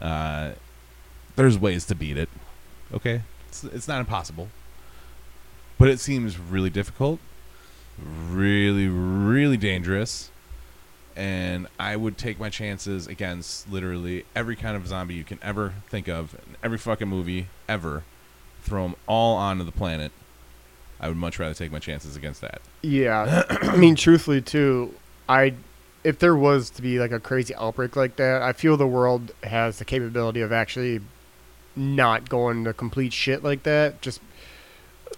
[0.00, 0.52] Uh,
[1.36, 2.28] there's ways to beat it.
[2.92, 4.48] Okay, it's, it's not impossible,
[5.78, 7.20] but it seems really difficult,
[7.98, 10.30] really, really dangerous.
[11.16, 15.74] And I would take my chances against literally every kind of zombie you can ever
[15.88, 18.02] think of, in every fucking movie ever.
[18.62, 20.10] Throw them all onto the planet.
[20.98, 22.62] I would much rather take my chances against that.
[22.82, 24.94] Yeah, I mean, truthfully, too,
[25.28, 25.54] I
[26.04, 29.32] if there was to be like a crazy outbreak like that, I feel the world
[29.42, 31.00] has the capability of actually
[31.76, 34.00] not going to complete shit like that.
[34.02, 34.20] Just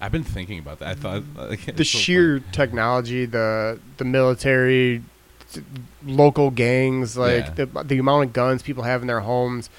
[0.00, 0.88] I've been thinking about that.
[0.88, 5.02] I thought like, the so sheer technology, the the military,
[6.04, 7.64] local gangs, like Yeah.
[7.64, 9.70] the the amount of guns people have in their homes,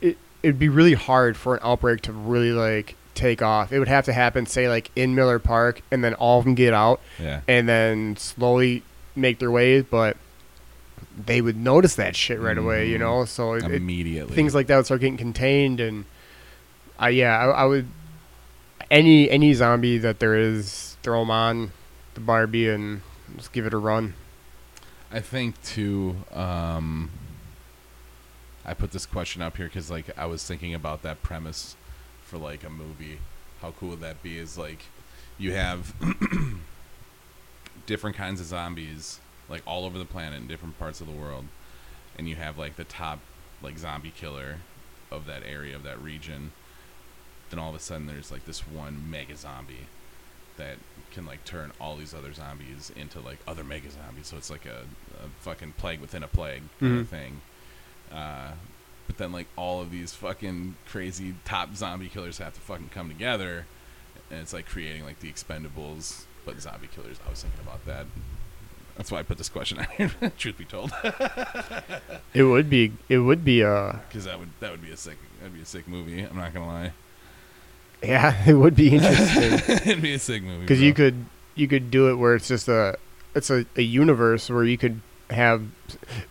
[0.00, 3.72] it it'd be really hard for an outbreak to really like take off.
[3.72, 6.54] It would have to happen, say, like in Miller Park, and then all of them
[6.54, 8.82] get out, yeah, and then slowly
[9.14, 10.16] make their way, but
[11.26, 13.00] they would notice that shit right away, you Mhm.
[13.00, 13.24] know.
[13.24, 14.34] So it, it- immediately.
[14.34, 16.04] things like that would start getting contained, and
[16.98, 17.86] I yeah, I, I would
[18.90, 21.72] any any zombie that there is, throw them on
[22.14, 23.00] the Barbie and
[23.36, 24.14] just give it a run.
[25.10, 26.16] I think too.
[26.32, 27.10] Um,
[28.64, 31.76] I put this question up here because like I was thinking about that premise
[32.24, 33.18] for like a movie.
[33.60, 34.38] How cool would that be?
[34.38, 34.80] Is like
[35.38, 35.94] you have
[37.86, 41.44] different kinds of zombies like all over the planet in different parts of the world,
[42.18, 43.18] and you have like the top
[43.62, 44.56] like zombie killer
[45.10, 46.52] of that area of that region.
[47.50, 49.86] Then all of a sudden there's like this one mega zombie
[50.56, 50.76] that
[51.10, 54.26] can like turn all these other zombies into like other mega zombies.
[54.28, 54.84] So it's like a,
[55.24, 57.00] a fucking plague within a plague kind Mhm.
[57.00, 57.40] of thing.
[58.10, 58.52] Uh,
[59.06, 63.08] but then like all of these fucking crazy top zombie killers have to fucking come
[63.08, 63.66] together,
[64.30, 67.18] and it's like creating like the Expendables, but zombie killers.
[67.26, 68.06] I was thinking about that.
[69.02, 70.12] That's why I put this question out here.
[70.38, 70.92] truth be told,
[72.34, 75.18] It would be it would be uh because that would that would be a sick
[75.40, 76.22] that'd be a sick movie.
[76.22, 76.92] I'm not gonna lie,
[78.00, 79.54] yeah, it would be interesting
[79.88, 81.16] it'd be a sick movie because you could
[81.56, 82.96] you could do it where it's just a
[83.34, 85.64] it's a, a universe where you could have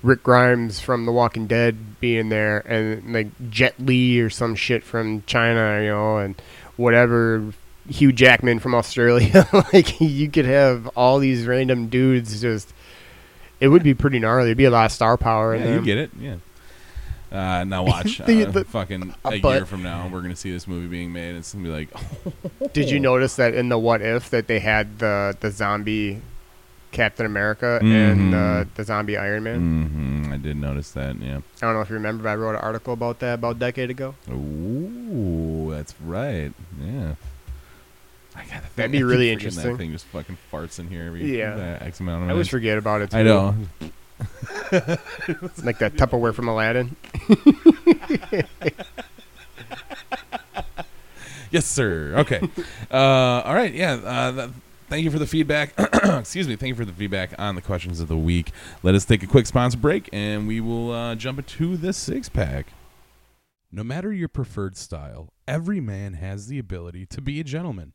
[0.02, 4.86] Rick Grimes from The Walking Dead being there and like Jet Li or some shit
[4.86, 6.42] from China, you know, and
[6.78, 7.52] whatever
[7.89, 9.48] Hugh Jackman from Australia.
[9.74, 12.74] like you could have all these random dudes just
[13.60, 14.50] it would be pretty gnarly.
[14.50, 16.12] It'd be a lot of star power in Yeah, you get it.
[16.20, 16.36] Yeah.
[17.32, 18.17] Uh, now watch.
[18.20, 21.13] The- uh, the- fucking a but- year from now, we're gonna see this movie being
[21.13, 21.36] made.
[21.36, 21.89] It's gonna be like,
[22.74, 26.22] Did you notice that in the What If that they had the the zombie
[26.91, 29.60] Captain America and uh, the zombie Iron Man?
[30.26, 31.15] hmm I did notice that.
[31.22, 31.38] Yeah.
[31.38, 33.60] I don't know if you remember, but I wrote an article about that about a
[33.60, 34.15] decade ago.
[34.30, 36.52] Ooh, that's right.
[36.82, 37.15] Yeah.
[38.36, 39.72] I got That'd be really interesting.
[39.72, 41.78] That thing just fucking farts in here every Yeah.
[41.82, 43.12] X amount of I always forget about it.
[43.12, 43.17] Too.
[43.17, 43.56] I know.
[45.63, 46.96] like that Tupperware from Aladdin.
[51.52, 52.13] Yes, sir.
[52.15, 52.39] Okay.
[52.89, 53.74] uh, all right.
[53.74, 53.96] Yeah.
[53.96, 54.50] Uh, that,
[54.88, 55.74] thank you for the feedback.
[56.04, 56.56] Excuse me.
[56.56, 58.52] Thank you for the feedback on the questions of the week.
[58.84, 62.30] Let us take a quick sponsor break, and we will uh, jump into this six
[62.30, 62.67] pack.
[63.70, 67.91] No matter your preferred style, every man has the ability to be a gentleman.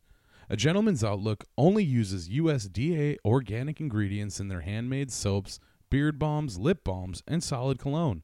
[0.49, 5.59] A Gentleman's Outlook only uses USDA organic ingredients in their handmade soaps,
[5.91, 8.23] beard balms, lip balms, and solid cologne.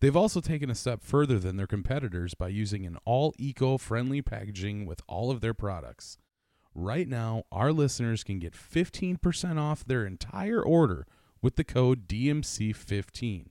[0.00, 4.20] They've also taken a step further than their competitors by using an all eco friendly
[4.20, 6.18] packaging with all of their products.
[6.74, 11.06] Right now, our listeners can get 15% off their entire order
[11.40, 13.46] with the code DMC15.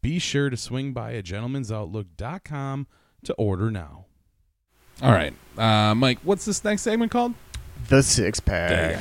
[0.00, 2.86] Be sure to swing by a gentleman's gentlemansoutlook.com
[3.24, 4.04] to order now.
[5.02, 6.18] All right, uh, Mike.
[6.22, 7.34] What's this next segment called?
[7.88, 8.98] The six pack.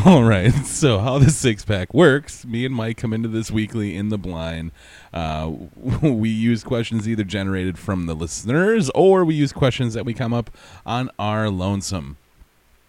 [0.06, 0.50] All right.
[0.64, 2.46] So how the six pack works?
[2.46, 4.70] Me and Mike come into this weekly in the blind.
[5.12, 5.52] Uh,
[6.02, 10.32] we use questions either generated from the listeners or we use questions that we come
[10.32, 10.50] up
[10.86, 12.16] on our lonesome.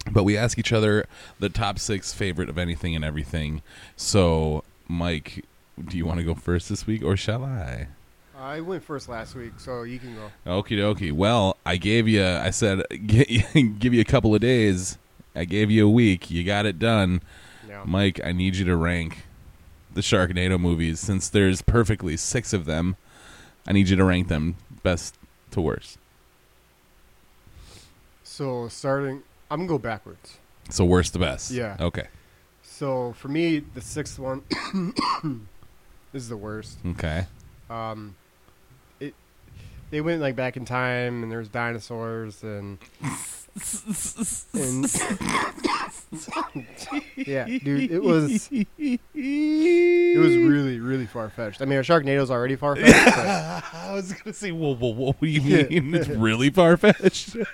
[0.09, 1.05] But we ask each other
[1.39, 3.61] the top six favorite of anything and everything.
[3.97, 5.43] So, Mike,
[5.83, 7.87] do you want to go first this week or shall I?
[8.41, 10.31] I went first last week, so you can go.
[10.47, 11.11] Okie dokie.
[11.11, 14.97] Well, I gave you, I said, give you a couple of days.
[15.35, 16.31] I gave you a week.
[16.31, 17.21] You got it done.
[17.69, 17.83] Yeah.
[17.85, 19.25] Mike, I need you to rank
[19.93, 22.95] the Sharknado movies since there's perfectly six of them.
[23.67, 25.15] I need you to rank them best
[25.51, 25.99] to worst.
[28.23, 30.37] So starting, I'm gonna go backwards.
[30.71, 31.51] So worst to best.
[31.51, 31.77] Yeah.
[31.79, 32.07] Okay.
[32.63, 34.41] So for me, the sixth one
[36.13, 36.79] is the worst.
[36.85, 37.27] Okay.
[37.69, 38.15] Um,
[39.91, 42.79] they went like back in time, and there's dinosaurs and
[44.53, 44.85] and
[47.17, 51.61] yeah, dude, it was it was really really far fetched.
[51.61, 52.95] I mean, a Sharknado's already far fetched.
[53.75, 55.93] I was gonna say, whoa, whoa, whoa, what do you mean?
[55.93, 57.35] it's really far fetched.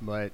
[0.00, 0.30] but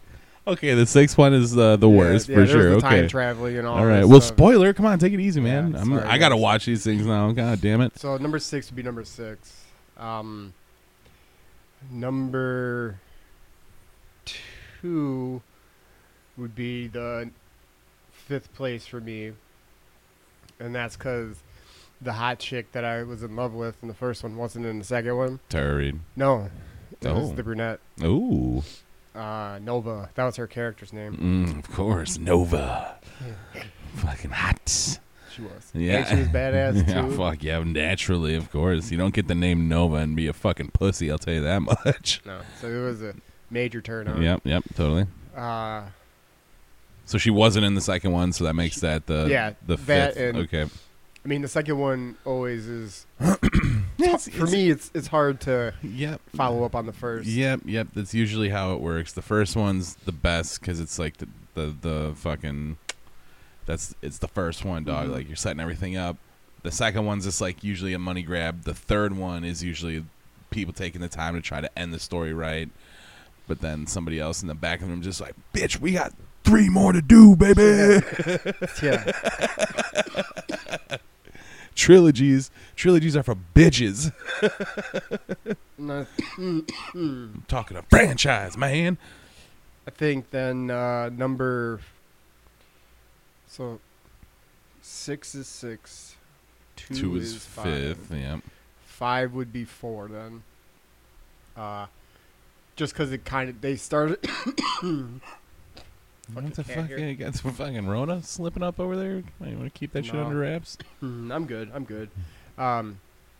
[0.46, 2.70] okay, the sixth one is uh, the worst yeah, for sure.
[2.70, 3.00] the okay.
[3.00, 3.78] time traveling and all.
[3.78, 4.04] All right.
[4.04, 4.36] Well, stuff.
[4.36, 4.72] spoiler.
[4.72, 5.72] Come on, take it easy, man.
[5.72, 7.32] Yeah, I'm, sorry, I gotta watch these things now.
[7.32, 7.98] God damn it.
[7.98, 9.64] So number six would be number six.
[9.96, 10.52] Um,
[11.90, 12.98] number
[14.80, 15.42] two
[16.36, 17.30] would be the
[18.12, 19.32] fifth place for me,
[20.58, 21.36] and that's because
[22.00, 24.78] the hot chick that I was in love with in the first one wasn't in
[24.78, 25.40] the second one.
[25.48, 26.00] Tara Reid.
[26.16, 26.50] No,
[27.00, 27.34] it was Oh.
[27.34, 28.62] the brunette, Ooh.
[29.14, 30.10] Uh, Nova.
[30.14, 31.16] That was her character's name.
[31.16, 32.96] Mm, of course, Nova.
[33.96, 34.98] Fucking hot.
[35.34, 35.70] She was.
[35.74, 37.16] Yeah, And she was badass yeah, too.
[37.16, 38.90] fuck yeah, naturally, of course.
[38.90, 41.10] You don't get the name Nova and be a fucking pussy.
[41.10, 42.20] I'll tell you that much.
[42.24, 43.14] No, so it was a
[43.50, 44.22] major turn on.
[44.22, 45.06] Yep, yep, totally.
[45.36, 45.82] Uh,
[47.06, 50.16] So she wasn't in the second one, so that makes that the Yeah, the fifth.
[50.16, 50.66] and- okay.
[51.24, 53.06] I mean, the second one always is.
[54.06, 56.20] Yes, For me, it's it's hard to Yep.
[56.36, 57.26] follow up on the first.
[57.28, 57.88] Yep, yep.
[57.94, 59.12] That's usually how it works.
[59.12, 62.76] The first one's the best because it's like the, the the fucking.
[63.66, 65.08] That's it's the first one, dog.
[65.08, 65.12] Mhm.
[65.12, 66.16] Like you're setting everything up.
[66.62, 68.64] The second one's just like usually a money grab.
[68.64, 70.04] The third one is usually
[70.50, 72.68] people taking the time to try to end the story right.
[73.46, 76.12] But then somebody else in the back of them just like, bitch, we got
[76.44, 77.62] three more to do, baby.
[78.82, 79.12] Yeah.
[81.74, 84.12] trilogies, trilogies are for bitches.
[85.78, 88.98] I'm talking a franchise, man.
[89.86, 91.80] I think then uh, number.
[93.48, 93.80] So,
[94.82, 96.16] six is six.
[96.76, 97.64] Two, Two is, five.
[97.64, 98.10] fifth.
[98.10, 98.40] Yep.
[98.86, 100.42] Five would be four then.
[101.56, 101.86] Uh,
[102.76, 104.18] just because it kind of they started.
[106.32, 106.88] What the fuck?
[106.90, 109.16] Yeah, you got some fucking Rona slipping up over there?
[109.16, 109.24] You
[109.58, 110.24] want to keep that shit No.
[110.24, 110.78] under wraps?
[111.00, 111.70] Hmm, I'm good.
[111.74, 112.08] I'm good.
[112.56, 112.98] Um,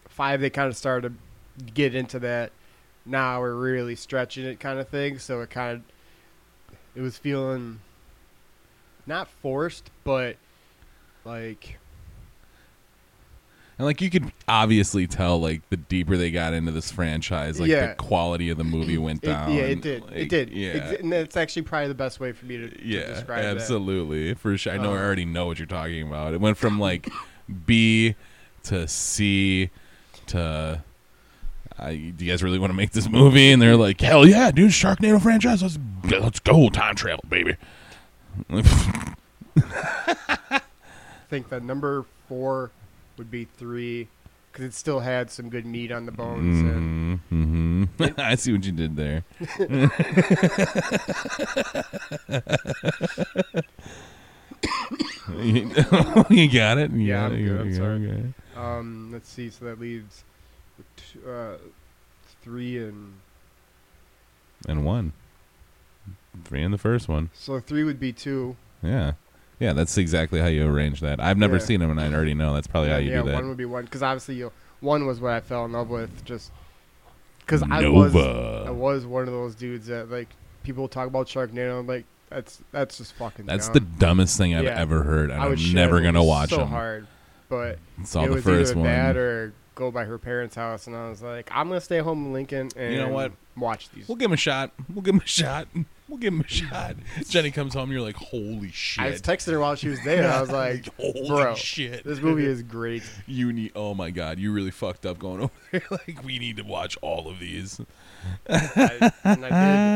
[0.08, 1.14] five, they kind of started
[1.58, 2.52] to get into that.
[3.06, 5.18] Now we're really stretching it, kind of thing.
[5.18, 7.80] So it kind of, it was feeling
[9.06, 10.36] not forced, but
[11.24, 11.78] like
[13.76, 17.68] And like you could obviously tell, like the deeper they got into this franchise, like
[17.68, 17.88] Yeah.
[17.88, 19.52] the quality of the movie went it, down.
[19.52, 20.02] yeah, it did.
[20.04, 20.50] Like, it did.
[20.50, 20.68] Yeah.
[20.74, 24.34] Ex- and that's actually probably the best way for me to, to yeah, describe absolutely.
[24.34, 24.72] For sure.
[24.72, 26.34] I know I Uh, already know what you're talking about.
[26.34, 27.08] It went from like
[27.66, 28.14] B
[28.64, 29.70] to C
[30.26, 30.82] to.
[31.76, 33.50] I, do you guys really want to make this movie?
[33.50, 35.60] And they're like, hell yeah, dude, Sharknado franchise.
[35.60, 35.76] Let's
[36.08, 37.56] let's go time travel, baby.
[39.58, 40.60] I
[41.28, 42.70] think that number four
[43.16, 44.08] would be three
[44.52, 46.60] because it still had some good meat on the bones.
[46.60, 49.24] And hmm hmm I see what you did there.
[56.30, 56.90] you got it.
[56.92, 57.44] You Yeah, got I'm it.
[57.44, 58.06] Good, I'm sorry.
[58.08, 58.22] Okay.
[58.56, 59.50] Um, let's see.
[59.50, 60.24] So that leaves
[60.96, 61.54] t- uh,
[62.42, 63.14] three and
[64.68, 65.12] And one.
[66.44, 67.30] Three in the first one.
[67.32, 68.56] so three would be two.
[68.82, 69.12] Yeah.
[69.60, 71.20] Yeah, that's exactly how you arrange that.
[71.20, 71.62] I've never Yeah.
[71.62, 73.30] seen them, and I already know that's probably how you yeah, do that.
[73.30, 75.88] Yeah, one would be one because obviously you one was what I fell in love
[75.88, 76.50] with just
[77.40, 78.64] because I was Nova.
[78.66, 80.28] I was one of those dudes that like
[80.62, 81.86] people talk about Sharknado.
[81.86, 83.46] Like that's that's just fucking.
[83.46, 84.78] That's the dumbest thing I've Yeah.
[84.80, 86.68] ever heard, and I I'm never gonna watch so them.
[86.68, 87.06] hard,
[87.48, 88.88] but Saw it the was first either one.
[88.88, 92.26] that or go by her parents' house, and I was like, I'm gonna stay home
[92.26, 93.32] in Lincoln and You know what?
[93.56, 94.08] watch these.
[94.08, 94.72] We'll give him a shot.
[94.92, 95.68] We'll give him a shot.
[96.08, 96.96] We'll give him a shot.
[97.28, 97.90] Jenny comes home.
[97.90, 99.02] You're like, holy shit.
[99.02, 100.22] I was texting her while she was there.
[100.22, 102.04] and I was like, holy bro, shit.
[102.04, 103.02] this movie is great.
[103.26, 103.72] You need.
[103.74, 105.82] Oh my god, you really fucked up going over there.
[105.90, 107.80] like, we need to watch all of these.
[108.48, 109.48] I, and I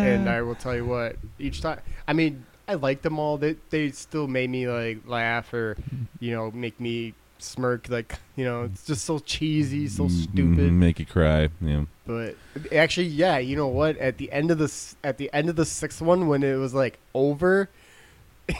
[0.04, 1.16] did, and I will tell you what.
[1.38, 3.36] Each time, I mean, I liked them all.
[3.38, 5.76] They they still made me like laugh or,
[6.20, 7.88] you know, make me smirk.
[7.88, 10.70] Like you know, it's just so cheesy, so stupid.
[10.70, 11.48] Mhm, Make you cry.
[11.60, 11.84] Yeah.
[12.06, 12.36] But
[12.72, 13.96] actually, yeah, you know what?
[13.98, 14.72] At the end of the
[15.04, 17.68] at the end of the sixth one, when it was like over,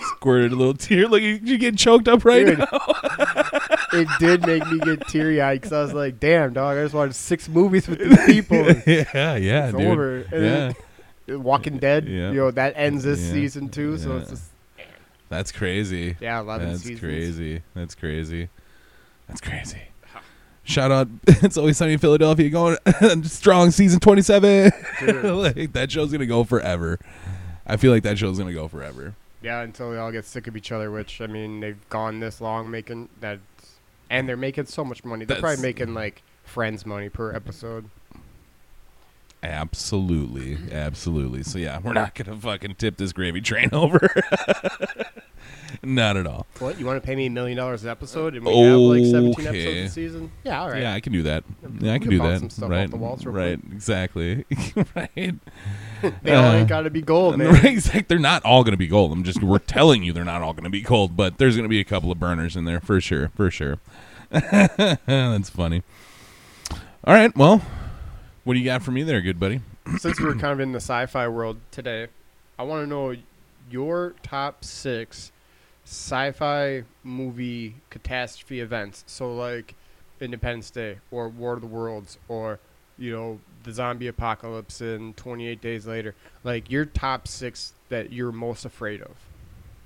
[0.00, 1.08] Squirted a little tear.
[1.08, 2.58] Like you, getting choked up right Dude.
[2.58, 2.66] now.
[3.92, 6.76] it did make me get teary eyed because I was like, "Damn, dog!
[6.76, 8.56] I just watched six movies with these people.
[8.86, 9.86] yeah, yeah, it's dude.
[9.86, 10.72] over." And Yeah,
[11.26, 12.30] then Walking Dead, Yeah.
[12.30, 13.32] you know, that ends this Yeah.
[13.32, 13.98] season too.
[13.98, 14.44] So it's just
[15.28, 16.16] that's crazy.
[16.20, 17.00] yeah, eleven That's seasons.
[17.00, 17.62] That's crazy.
[17.74, 18.48] That's crazy.
[19.28, 19.82] That's crazy.
[20.64, 21.08] Shout out!
[21.42, 22.50] It's always sunny in Philadelphia.
[22.50, 22.76] Going
[23.24, 24.70] strong, season twenty-seven.
[25.22, 26.98] Like that show's gonna go forever.
[27.66, 29.14] I feel like that show's gonna go forever.
[29.40, 30.90] Yeah, until they all get sick of each other.
[30.90, 33.38] Which I mean, they've gone this long making that,
[34.10, 35.24] and they're making so much money.
[35.24, 37.88] They're That's- probably making like Friends money per episode.
[39.42, 41.42] Absolutely, absolutely.
[41.44, 44.08] So yeah, we're not gonna fucking tip this gravy train over.
[45.82, 46.46] not at all.
[46.58, 49.04] What you want to pay me a million dollars an episode, and we have like
[49.04, 49.60] seventeen Okay.
[49.66, 50.32] episodes a season?
[50.44, 50.82] Yeah, all right.
[50.82, 51.44] Yeah, I can do that.
[51.80, 52.40] Yeah, I can can do bounce that.
[52.40, 54.44] some stuff off right, the walls real right, exactly.
[54.96, 55.34] right.
[56.22, 57.52] They all Uh, ain't got to be gold, man.
[57.54, 59.10] Right, exact- They're not all going to be gold.
[59.12, 61.64] I'm just we're telling you they're not all going to be gold, but there's going
[61.64, 63.78] to be a couple of burners in there for sure, for sure.
[64.30, 65.82] That's funny.
[67.04, 67.62] All right, well,
[68.48, 69.60] what do you got for me there, good buddy?
[69.98, 72.06] Since we're kind of in the sci-fi world today,
[72.58, 73.14] I want to know
[73.70, 75.32] your top six
[75.84, 79.04] sci-fi movie catastrophe events.
[79.06, 79.74] So like
[80.18, 82.58] Independence Day or War of the Worlds or
[82.96, 86.14] you know the zombie apocalypse and 28 Days Later.
[86.42, 89.10] Like your top six that you're most afraid of.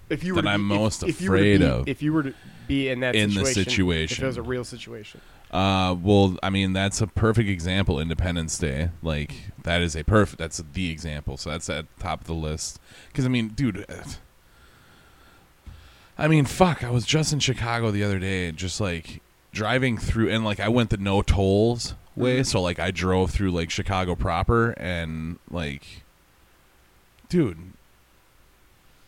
[0.09, 1.67] If you were That to I'm be, if- most if, you were to afraid be-
[1.67, 1.89] of.
[1.89, 2.35] if you were to
[2.69, 4.19] be in that In the situation, situation.
[4.19, 5.21] if it was a real situation.
[5.53, 8.01] Uh, well, I mean, that's a perfect example.
[8.01, 9.35] Independence Day, like
[9.65, 10.39] that is a perfect.
[10.39, 11.37] That's the example.
[11.37, 12.81] So that's at top of the list.
[13.09, 13.85] Because I mean, dude.
[16.19, 16.85] I mean, fuck.
[16.85, 19.21] I was just in Chicago the other day, just like
[19.53, 22.41] driving through, and like I went the no tolls way.
[22.41, 22.47] Mhm.
[22.47, 26.03] So like I drove through like Chicago proper, and like,
[27.29, 27.59] dude,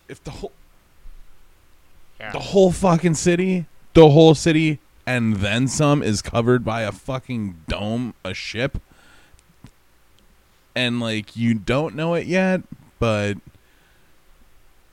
[0.08, 0.52] if the whole
[2.20, 2.32] Yeah.
[2.32, 7.62] the whole fucking city, the whole city, and then some is covered by a fucking
[7.68, 8.78] dome, a ship.
[10.74, 12.62] And like you don't know it yet,
[12.98, 13.34] but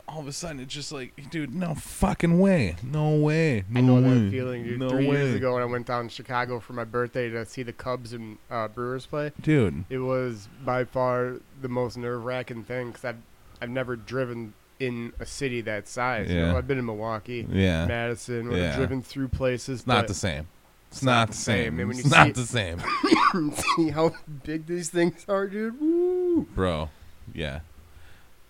[0.08, 3.82] all of a sudden it's just like, dude, no fucking way, no way, no I
[3.82, 4.02] know way.
[4.20, 4.80] that feeling, dude.
[4.80, 5.16] No Three way.
[5.16, 8.14] years ago, when I went down to Chicago for my birthday to see the Cubs
[8.14, 9.86] and uh, Brewers play, dude.
[9.90, 13.18] it was by far the most nerve wracking thing because I've
[13.62, 16.30] I've never driven in a city that size.
[16.30, 18.76] You know, I've been in Milwaukee, Yeah, Madison, we've Yeah.
[18.76, 19.80] driven through places.
[19.82, 20.48] it's not the same.
[20.90, 21.80] It's not the same.
[21.80, 22.82] You It's not the same,
[23.76, 24.12] see how
[24.44, 25.80] big these things are, dude.
[25.80, 26.48] Woo!
[26.56, 26.90] bro.
[27.34, 27.60] Yeah,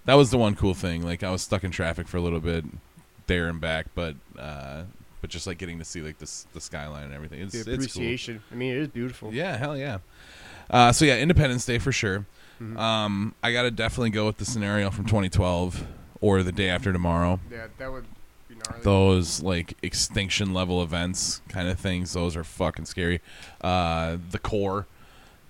[0.05, 1.03] that was the one cool thing.
[1.03, 2.65] Like I was stuck in traffic for a little bit,
[3.27, 4.83] there and back, but uh,
[5.21, 7.41] but just like getting to see like this the skyline and everything.
[7.41, 7.73] It's The it's cool.
[7.75, 8.41] appreciation.
[8.51, 9.31] I mean, it is beautiful.
[9.33, 9.99] Yeah, hell yeah.
[10.69, 12.25] Uh, so yeah, Independence Day for sure.
[12.59, 12.77] Mhm.
[12.77, 15.85] Um, I gotta definitely go with the scenario from 2012
[16.21, 17.39] or the day after tomorrow.
[17.51, 18.05] yeah, that would
[18.47, 18.83] be gnarly.
[18.83, 22.13] Those like extinction level events kind of things.
[22.13, 23.19] Those are fucking scary.
[23.59, 24.87] Uh, the core,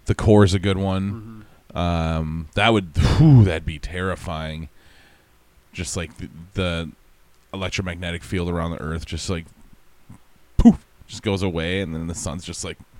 [0.06, 1.46] the core is a good one.
[1.74, 1.78] Mhm.
[1.78, 4.70] Um, that would, whew, that'd be terrifying.
[5.74, 6.92] Just like the, the
[7.54, 9.46] electromagnetic field around the Earth, just like
[10.58, 12.78] poof, just goes away, and then the sun's just like,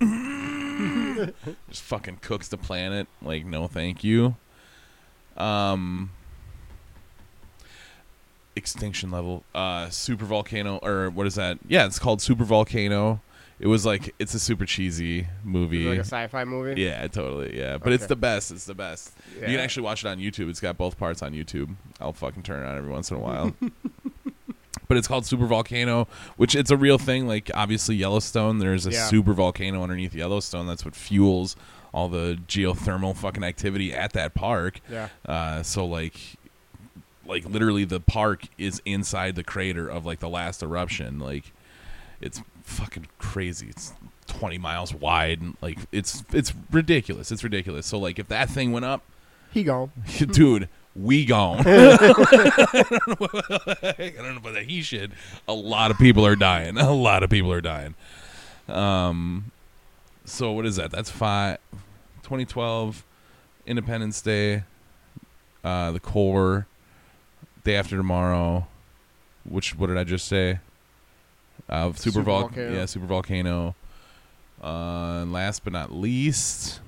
[1.68, 3.06] just fucking cooks the planet.
[3.20, 4.36] Like, no, thank you.
[5.36, 6.10] Um,
[8.56, 11.58] extinction level, uh, super volcano, or what is that?
[11.68, 13.20] Yeah, it's called super volcano.
[13.60, 15.88] It was like it's a super cheesy movie.
[15.88, 16.80] Like a sci-fi movie.
[16.80, 17.56] Yeah, totally.
[17.56, 18.50] Yeah, but it's the best.
[18.50, 19.12] It's the best.
[19.36, 20.48] You can actually watch it on YouTube.
[20.50, 21.74] It's got both parts on YouTube.
[22.00, 23.54] I'll fucking turn it on every once in a while.
[24.88, 27.28] but it's called Super Volcano, which it's a real thing.
[27.28, 29.06] Like obviously Yellowstone, there's a Yeah.
[29.06, 30.66] super volcano underneath Yellowstone.
[30.66, 31.54] That's what fuels
[31.94, 34.80] all the geothermal fucking activity at that park.
[34.90, 35.08] Yeah.
[35.24, 36.14] Uh, so like,
[37.26, 41.18] like literally the park is inside the crater of like the last eruption.
[41.18, 41.52] Like,
[42.20, 43.68] it's fucking crazy.
[43.68, 43.92] It's
[44.28, 47.30] 20 miles wide and like it's it's ridiculous.
[47.30, 47.86] It's ridiculous.
[47.86, 49.02] So like if that thing went up,
[49.52, 49.90] He gone.
[50.18, 51.58] dude, we gone.
[51.66, 55.12] I don't know about that he should.
[55.48, 56.78] A lot of people are dying.
[56.78, 57.94] A lot of people are dying.
[58.68, 59.50] Um,
[60.24, 60.90] so what is that?
[60.90, 61.58] That's five.
[62.22, 63.04] 2012,
[63.66, 64.62] Independence Day,
[65.64, 66.66] uh, the core,
[67.64, 68.66] day after tomorrow.
[69.48, 70.60] Which what did I just say?
[71.68, 72.72] Uh, super, Super Vol- Volcano.
[72.74, 73.74] Yeah, super volcano.
[74.62, 76.80] Uh, and last but not least.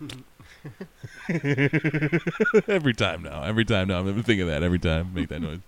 [1.28, 5.12] every time now, every time now, I'm gonna think of that every time.
[5.14, 5.60] Make that noise.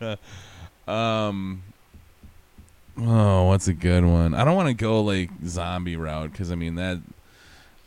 [0.88, 1.62] um.
[3.00, 4.34] Oh, what's a good one?
[4.34, 6.98] I don't want to go like zombie route because I mean that,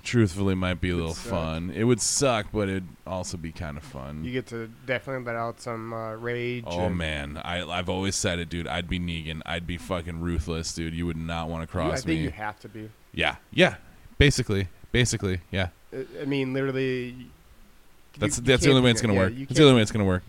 [0.03, 1.71] truthfully, might be a little fun.
[1.75, 4.23] It would suck, but it'd also be kind of fun.
[4.23, 6.63] You get to definitely let out some uh, rage.
[6.67, 8.67] Oh and- man, I I've always said it, dude.
[8.67, 9.41] I'd be Negan.
[9.45, 10.93] I'd be fucking ruthless, dude.
[10.93, 12.23] You would not want to You- I cross think me.
[12.25, 12.89] you have to be.
[13.13, 13.75] yeah, yeah.
[14.17, 15.69] Basically, basically, yeah.
[15.93, 17.15] I- I mean, literally.
[18.19, 19.33] That's you that's the only way it's gonna Yeah, work.
[19.33, 20.23] you It's the only way it's gonna work.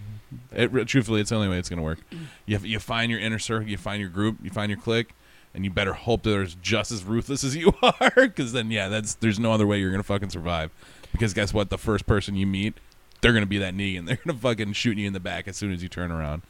[0.53, 1.99] It, truthfully, it's the only way it's gonna work.
[2.47, 5.11] You have, you find your inner circle, you find your group, you find your clique,
[5.55, 8.12] and you better hope that they're just as ruthless as you are.
[8.14, 10.70] Because then, yeah, that's there's no other way you're gonna fucking survive.
[11.12, 11.70] Because guess what?
[11.70, 12.74] The first person you meet,
[13.20, 14.07] they're gonna be that Negan.
[14.07, 16.42] They're gonna fucking shoot you in the back as soon as you turn around.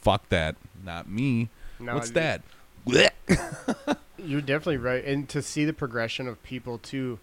[0.00, 0.56] Fuck that.
[0.84, 1.48] Not me.
[1.78, 2.42] No, What's that?
[4.18, 7.18] You're definitely right, and to see the progression of people too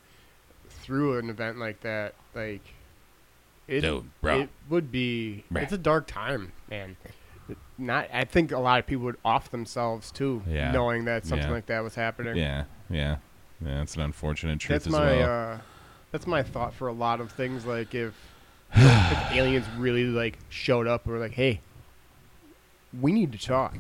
[0.70, 2.62] through an event like that, like
[3.68, 5.44] it, Dude, it would be.
[5.52, 5.64] Bruh.
[5.64, 6.96] It's a dark time, man.
[7.78, 10.72] Not, I think a lot of people would off themselves too, Yeah.
[10.72, 11.54] knowing that something Yeah.
[11.54, 12.36] like that was happening.
[12.36, 13.18] Yeah, yeah,
[13.64, 13.82] yeah.
[13.84, 15.54] It's an unfortunate truth that's as my well.
[15.54, 15.58] uh,
[16.12, 17.66] that's my thought for a lot of things.
[17.66, 18.14] Like if,
[18.74, 21.62] if aliens really like showed up, and were like, hey.
[23.02, 23.76] We need to talk.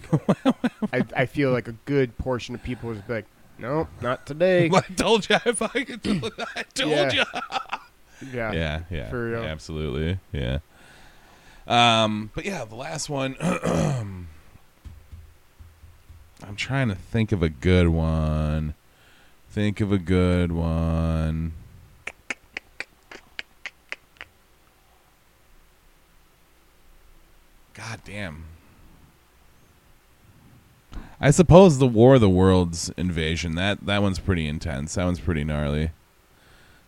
[0.93, 3.25] I, I feel like a good portion of people would be like,
[3.57, 5.37] "No, not today." I told you.
[5.43, 7.11] I fucking told, I told Yeah.
[7.13, 7.23] you.
[8.33, 9.43] yeah, yeah, yeah, For real.
[9.43, 10.59] absolutely, yeah.
[11.67, 13.35] Um, but yeah, the last one.
[16.43, 18.75] I'm trying to think of a good one.
[19.49, 21.53] Think of a good one.
[27.73, 28.45] God damn.
[31.19, 34.95] I suppose the War of the Worlds invasion that that one's pretty intense.
[34.95, 35.91] That one's pretty gnarly.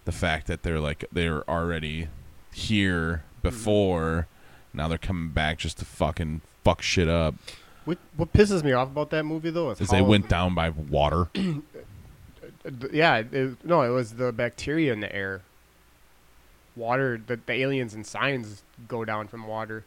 [0.06, 2.08] The fact that they're like they're already
[2.54, 4.28] here before,
[4.74, 7.36] now they're coming back just to fucking fuck shit up.
[7.86, 10.70] What what pisses me off about that movie though is Is they went down by
[10.70, 11.30] water.
[11.36, 15.42] uh, yeah, it, no, it was the bacteria in the air.
[16.76, 19.84] Water, the, the aliens and signs go down from water,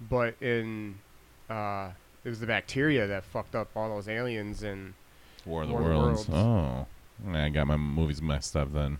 [0.00, 0.96] but in
[1.50, 1.90] uh,
[2.24, 4.94] it was the bacteria that fucked up all those aliens and
[5.44, 6.28] War of the War of the Worlds.
[6.30, 6.86] Oh,
[7.32, 8.98] I got my movies messed up then.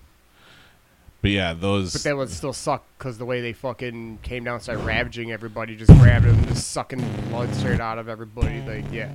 [1.22, 1.92] But yeah, those.
[1.92, 5.76] But that would still suck because the way they fucking came down, started ravaging everybody,
[5.76, 7.00] just grabbing them, just sucking
[7.30, 8.60] blood straight out of everybody.
[8.60, 9.12] Like, yeah,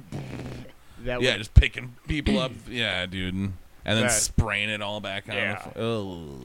[1.04, 2.52] that yeah, would, just picking people up.
[2.70, 3.54] Yeah, dude, and
[3.84, 5.36] then That- spraying it all back on.
[5.36, 5.68] Yeah.
[5.74, 6.40] The oh,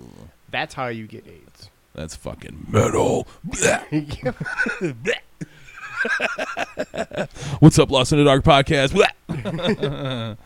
[0.50, 1.70] that's how you get AIDS.
[1.94, 3.28] that's fucking metal.
[7.60, 8.92] What's up, Lost in the Dark podcast?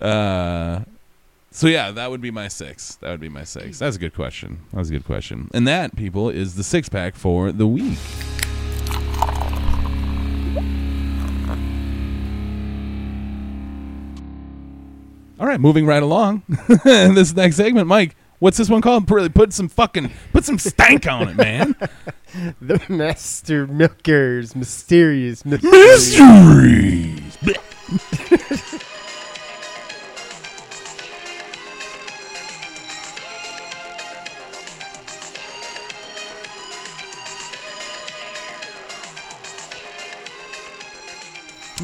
[0.00, 0.84] uh,
[1.54, 2.96] so yeah, that would be my six.
[2.96, 3.78] That would be my six.
[3.78, 3.84] Hmm.
[3.84, 4.58] That's a good question.
[4.72, 5.48] That's a good question.
[5.54, 7.96] And that, people, is the six pack for the week.
[15.38, 16.42] All right, moving right along.
[16.84, 18.16] this next segment, Mike.
[18.40, 19.08] What's this one called?
[19.08, 21.76] Really put some fucking put some stank on it, man.
[22.60, 26.18] the Master Milkers, mysterious mysteries.
[27.40, 28.40] Mysteries.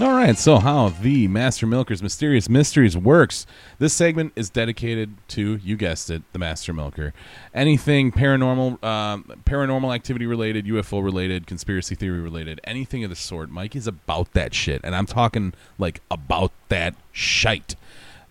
[0.01, 3.45] All right, so how the Master Milker's Mysterious Mysteries works.
[3.79, 7.13] This segment is dedicated to, you guessed it, the Master Milker.
[7.53, 13.51] Anything paranormal, um, paranormal activity related, UFO related, conspiracy theory related, anything of the sort.
[13.51, 17.77] Mike is about that shit, and I'm talking like about that shite.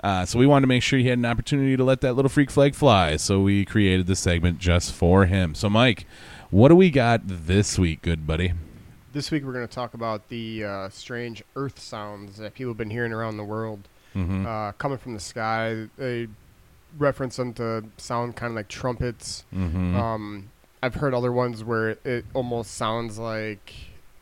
[0.04, 2.30] Uh, so we wanted to make sure he had an opportunity to let that little
[2.30, 3.16] freak flag fly.
[3.16, 5.54] So we created this segment just for him.
[5.54, 6.08] So Mike,
[6.50, 8.54] what do we got this week, good buddy?
[9.12, 12.78] This week we're going to talk about the uh, strange earth sounds that people have
[12.78, 14.44] been hearing around the world Mm-hmm.
[14.48, 15.88] uh, coming from the sky.
[15.96, 16.28] They
[16.98, 19.46] reference them to sound kind of like trumpets.
[19.56, 19.96] mm-hmm.
[19.96, 20.50] Um,
[20.82, 23.72] I've heard other ones where it almost sounds like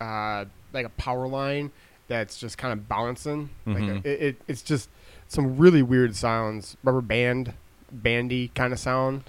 [0.01, 1.71] uh, like a power line
[2.09, 3.49] that's just kind of bouncing.
[3.65, 4.03] Like Mhm.
[4.05, 4.89] a, it, it, it's just
[5.29, 6.75] some really weird sounds.
[6.83, 7.53] Rubber band,
[7.89, 9.23] bandy kind of sound.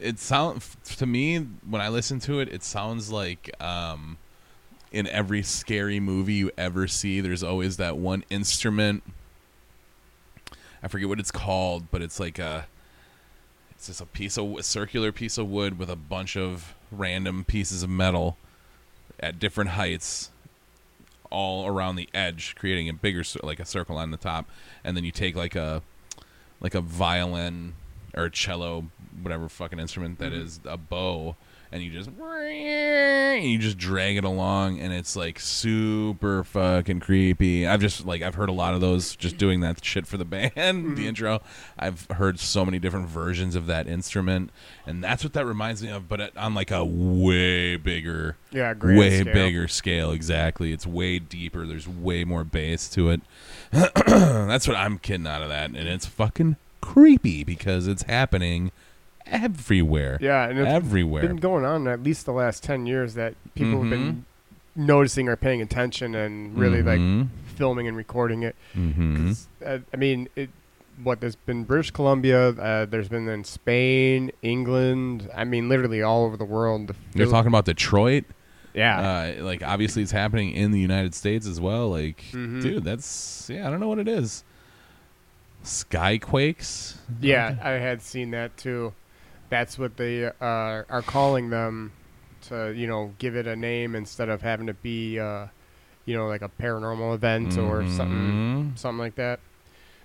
[0.00, 1.36] it sound f- to me
[1.68, 4.16] when I listen to it, it sounds like um,
[4.92, 9.02] in every scary movie you ever see, there's always that one instrument.
[10.82, 12.66] I forget what it's called, but it's like a
[13.78, 17.44] it's just a piece of a circular piece of wood with a bunch of random
[17.44, 18.36] pieces of metal
[19.20, 20.30] at different heights
[21.30, 24.48] all around the edge creating a bigger like a circle on the top
[24.82, 25.82] and then you take like a
[26.60, 27.74] like a violin
[28.16, 28.86] or a cello
[29.22, 30.42] whatever fucking instrument that mm-hmm.
[30.42, 31.36] is a bow
[31.70, 37.66] and you just and you just drag it along and it's like super fucking creepy.
[37.66, 40.24] I've just like i've heard a lot of those just doing that shit for the
[40.24, 41.00] band the mm-hmm.
[41.00, 41.40] intro.
[41.78, 44.50] I've heard so many different versions of that instrument
[44.86, 48.74] and that's what that reminds me of but it- on like a way bigger Yeah,
[48.74, 49.34] way scale.
[49.34, 50.72] bigger scale exactly.
[50.72, 51.66] It's way deeper.
[51.66, 53.20] There's way more bass to it.
[53.70, 58.72] That's what i'm getting out of that and it's fucking creepy because it's happening
[59.30, 63.34] everywhere Yeah, and it's everywhere been going on at least the last ten years that
[63.54, 64.24] people have been
[64.76, 64.86] Mm-hmm.
[64.86, 67.28] noticing or paying attention and really like Mhm.
[67.56, 68.54] filming and recording it.
[68.76, 69.16] Mhm.
[69.28, 70.50] 'Cause, uh, I mean, it.
[71.02, 75.28] What there's been British Columbia, uh, there's been in Spain, England.
[75.32, 76.92] I mean, literally all over the world.
[77.14, 78.24] You're Phil- talking about Detroit.
[78.74, 79.00] yeah,
[79.38, 81.88] Uh, like obviously it's happening in the United States as well.
[81.90, 82.62] Like, Mhm.
[82.62, 83.66] dude, that's yeah.
[83.66, 84.42] I don't know what it is.
[85.64, 86.96] Skyquakes.
[87.20, 87.56] yeah.
[87.62, 88.92] I had seen that too.
[89.50, 91.92] That's what they uh, are calling them
[92.48, 95.46] to, you know, give it a name instead of having to be, uh,
[96.04, 98.72] you know, like a paranormal event or something.
[98.76, 99.40] Something like that.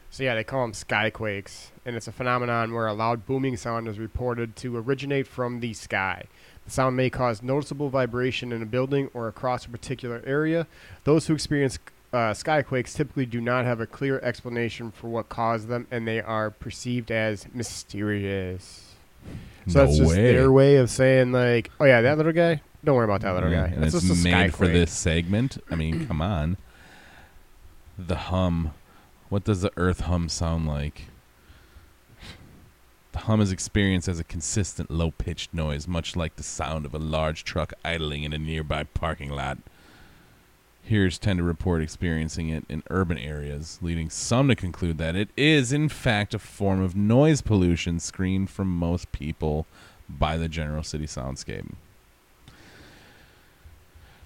[0.10, 3.88] So yeah, they call them skyquakes, and it's a phenomenon where a loud booming sound
[3.88, 6.26] is reported to originate from the sky.
[6.66, 10.68] The sound may cause noticeable vibration in a building or across a particular area.
[11.04, 11.80] Those who experience
[12.14, 16.22] uh, skyquakes typically do not have a clear explanation for what caused them, and they
[16.22, 18.93] are perceived as mysterious.
[19.68, 20.34] So No that's just way.
[20.34, 22.62] their way of saying like, "Oh yeah, that little guy.
[22.84, 23.74] Don't worry about that little Yeah, guy.
[23.74, 25.58] and That's it's just made for this segment.
[25.72, 26.58] I mean, come on.
[27.98, 28.74] The hum.
[29.30, 31.04] What does the earth hum sound like?
[33.14, 36.94] The hum is experienced as a consistent low pitched noise, much like the sound of
[36.94, 39.60] a large truck idling in a nearby parking lot.
[40.84, 45.30] Hearers tend to report experiencing it in urban areas, leading some to conclude that it
[45.38, 49.66] is, in fact, a form of noise pollution screened from most people
[50.10, 51.72] by the general city soundscape.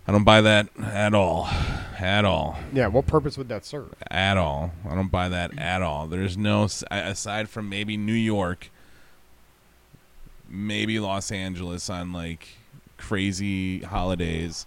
[0.08, 1.48] I don't buy that at all.
[2.00, 2.58] At all.
[2.74, 3.94] Yeah, what purpose would that serve?
[4.10, 4.72] At all.
[4.90, 6.08] I don't buy that at all.
[6.08, 8.72] There's no, aside from maybe New York,
[10.50, 12.48] maybe Los Angeles on like
[12.98, 14.66] crazy holidays,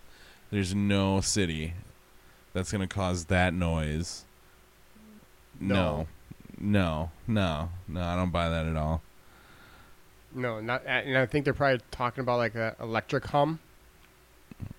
[0.50, 1.74] there's no city
[2.52, 4.24] that's going to cause that noise.
[5.60, 6.06] No.
[6.58, 7.10] No.
[7.26, 7.70] No.
[7.88, 9.02] No, I don't buy that at all.
[10.34, 10.82] No, not.
[10.86, 13.58] And I think they're probably talking about like a electric hum,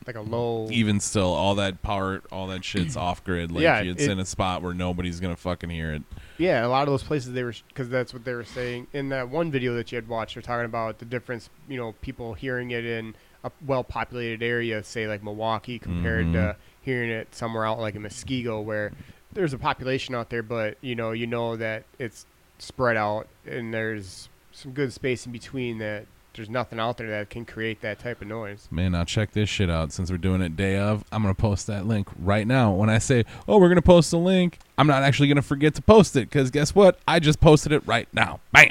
[0.07, 0.69] like a low.
[0.71, 3.51] Even still, all that power, all that shit's off grid.
[3.51, 6.03] Like, Yeah, it's it- in a spot where nobody's going to fucking hear it.
[6.37, 9.09] Yeah, a lot of those places they were because that's what they were saying in
[9.09, 10.35] that one video that you had watched.
[10.35, 13.13] They're talking about the difference, you know, people hearing it in
[13.43, 16.33] a well-populated area, say like Milwaukee, compared Mhm.
[16.33, 18.91] to hearing it somewhere out like in Muskego, where
[19.33, 22.25] there's a population out there, but you know, you know that it's
[22.59, 26.05] spread out and there's some good space in between that.
[26.33, 28.69] There's nothing out there that can create that type of noise.
[28.71, 29.91] Man, now check this shit out.
[29.91, 32.71] Since we're doing it day of, I'm gonna post that link right now.
[32.71, 35.81] When I say, "Oh, we're gonna post the link," I'm not actually gonna forget to
[35.81, 36.99] post it because guess what?
[37.05, 38.39] I just posted it right now.
[38.53, 38.69] Bam,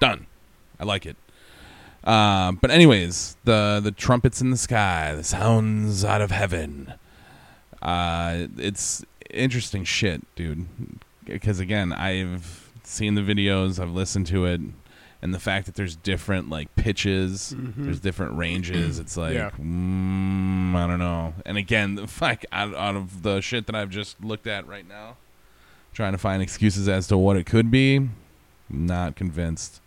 [0.00, 0.26] done.
[0.80, 1.16] I like it.
[2.06, 6.94] Uh, but anyways, the the trumpets in the sky, the sounds out of heaven.
[7.82, 10.66] Uh, it's interesting shit, dude.
[11.24, 14.60] Because again, I've seen the videos, I've listened to it,
[15.20, 19.00] and the fact that there's different like pitches, there's different ranges.
[19.00, 19.50] It's like, Yeah.
[19.60, 21.34] mm, I don't know.
[21.44, 24.86] And again, the fact out, out of the shit that I've just looked at right
[24.88, 25.16] now,
[25.92, 28.08] trying to find excuses as to what it could be,
[28.70, 29.80] not convinced.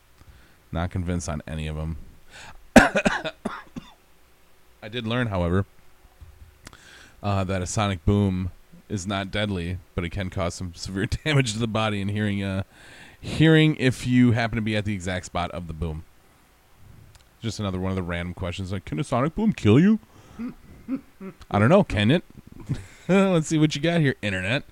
[0.74, 1.96] Not convinced on any of them.
[4.82, 5.66] I did learn, however,
[7.22, 8.52] uh, that a sonic boom
[8.88, 12.44] is not deadly, but it can cause some severe damage to the body and hearing.
[12.44, 12.64] Uh,
[13.20, 16.04] hearing if you happen to be at the exact spot of the boom.
[17.42, 20.00] Just another one of the random questions like, can a sonic boom kill you?
[21.52, 21.84] I don't know.
[21.84, 22.24] Can it?
[23.08, 24.64] Let's see what you got here, internet.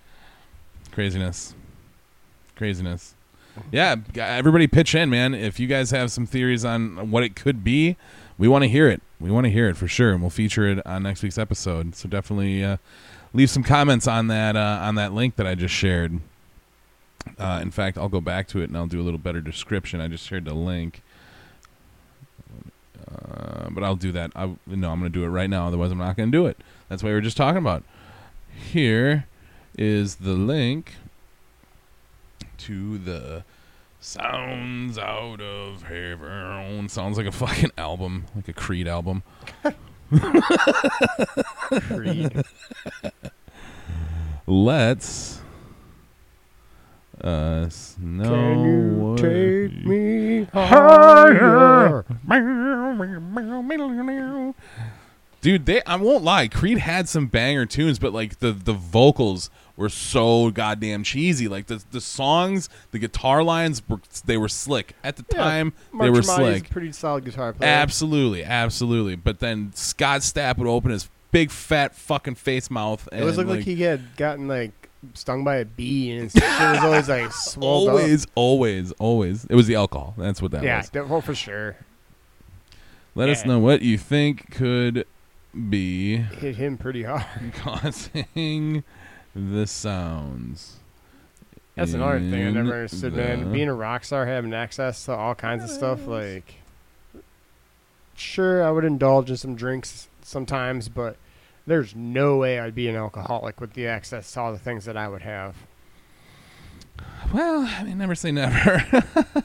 [0.92, 1.54] Craziness.
[2.56, 3.14] Craziness.
[3.72, 5.34] Yeah, everybody pitch in, man.
[5.34, 7.98] If you guys have some theories on what it could be,
[8.38, 9.02] we want to hear it.
[9.20, 11.96] We want to hear it for sure, and we'll feature it on next week's episode.
[11.96, 12.78] So definitely uh,
[13.34, 16.20] leave some comments on that uh, on that link that I just shared.
[17.38, 20.00] Uh, in fact, I'll go back to it and I'll do a little better description.
[20.00, 21.02] I just shared the link.
[23.10, 24.32] Uh, but I'll do that.
[24.36, 25.68] I no, I'm going to do it right now.
[25.68, 26.58] Otherwise, I'm not going to do it.
[26.90, 27.84] That's what we were just talking about.
[28.54, 29.28] Here
[29.78, 30.96] is the link
[32.60, 33.44] to the
[34.00, 36.88] Sounds Out of Heaven.
[36.90, 39.24] Sounds like a fucking album, like a Creed album.
[41.70, 42.44] Creed.
[44.46, 45.42] Let's
[47.24, 52.06] uh, us know Can you what take you- me higher?
[55.42, 59.50] Dude, they I won't lie, Creed had some banger tunes, but like the the vocals
[59.78, 61.48] were so goddamn cheesy.
[61.48, 64.94] Like the the songs, the guitar lines were they were slick.
[65.04, 66.70] At the Yeah, time, Mark they were Tremonti's slick.
[66.70, 67.70] a pretty solid guitar player.
[67.70, 69.16] Absolutely, absolutely.
[69.16, 73.38] But then Scott Stapp would open his big fat fucking face mouth and It was
[73.38, 74.72] looked like, like, he had gotten like
[75.14, 79.46] stung by a bee, and his shit was always like swelled always, always, always.
[79.46, 80.16] It was the alcohol.
[80.18, 80.64] That's what that up.
[80.64, 81.10] Yeah, was.
[81.10, 81.78] well, for sure.
[83.16, 85.06] Let us know what you think could
[85.70, 87.26] be Hit him pretty hard.
[87.56, 88.84] causing
[89.38, 90.78] the sounds.
[91.76, 93.52] That's another thing I in never understood, the- man.
[93.52, 96.56] Being a rock star, having access to all kinds of stuff, like,
[98.16, 101.18] sure, I would indulge in some drinks sometimes, but
[101.68, 104.98] there's no way I'd be an alcoholic with the access to all the things that
[104.98, 105.56] I would have.
[107.32, 108.84] Well, I mean, never say never.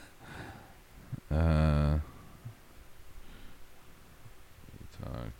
[1.31, 1.97] uh,
[4.71, 5.33] we talked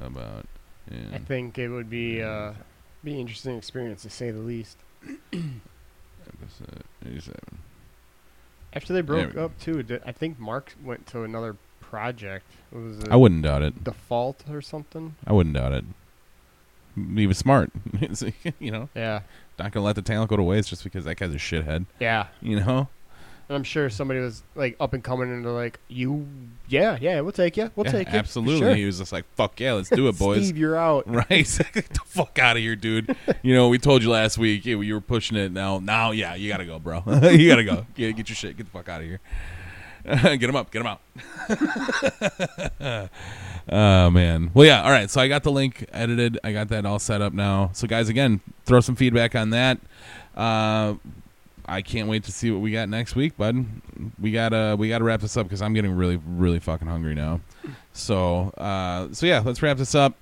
[0.00, 0.46] about.
[1.14, 2.52] I think it would be uh,
[3.06, 4.76] be an interesting experience to say the least.
[5.32, 7.34] episode 87.
[8.72, 12.44] After they broke we up too, did- I think Mark went to another project.
[12.70, 13.08] What was it?
[13.10, 13.82] I wouldn't doubt it.
[13.84, 15.14] Default or something.
[15.26, 15.84] I wouldn't doubt it.
[17.14, 17.70] He was smart.
[18.00, 19.20] It's like, you know, Yeah,
[19.58, 21.86] not gonna let the talent go to waste just because that guy's a shithead.
[22.00, 22.26] yeah.
[22.42, 22.88] You know,
[23.48, 26.26] And I'm sure somebody was like up and coming and they're like, "You,
[26.68, 28.58] yeah, yeah, we'll take you, we'll Yeah, take you." absolutely.
[28.60, 28.74] Sure.
[28.74, 31.06] He was just like, "Fuck yeah, let's do it, boys." Steve, you're out.
[31.16, 31.28] Right?
[31.28, 33.14] Get the fuck out of here, dude.
[33.42, 35.52] You know, we told you last week yeah, you were pushing it.
[35.52, 37.02] Now, now, yeah, you gotta go, bro.
[37.30, 37.86] you gotta go.
[37.94, 38.56] Yeah, get your shit.
[38.56, 39.20] Get the fuck out of here.
[40.04, 40.70] get him up.
[40.72, 41.00] Get him out.
[43.70, 44.50] oh man.
[44.54, 44.82] Well, yeah.
[44.82, 45.10] All right.
[45.10, 46.38] So I got the link edited.
[46.44, 47.70] I got that all set up now.
[47.72, 49.78] So guys, again, throw some feedback on that.
[50.36, 50.94] Uh,
[51.66, 53.66] I can't wait to see what we got next week, bud.
[54.20, 57.40] We gotta we gotta wrap this up because I'm getting really really fucking hungry now.
[57.92, 60.14] So uh, so yeah, let's wrap this up.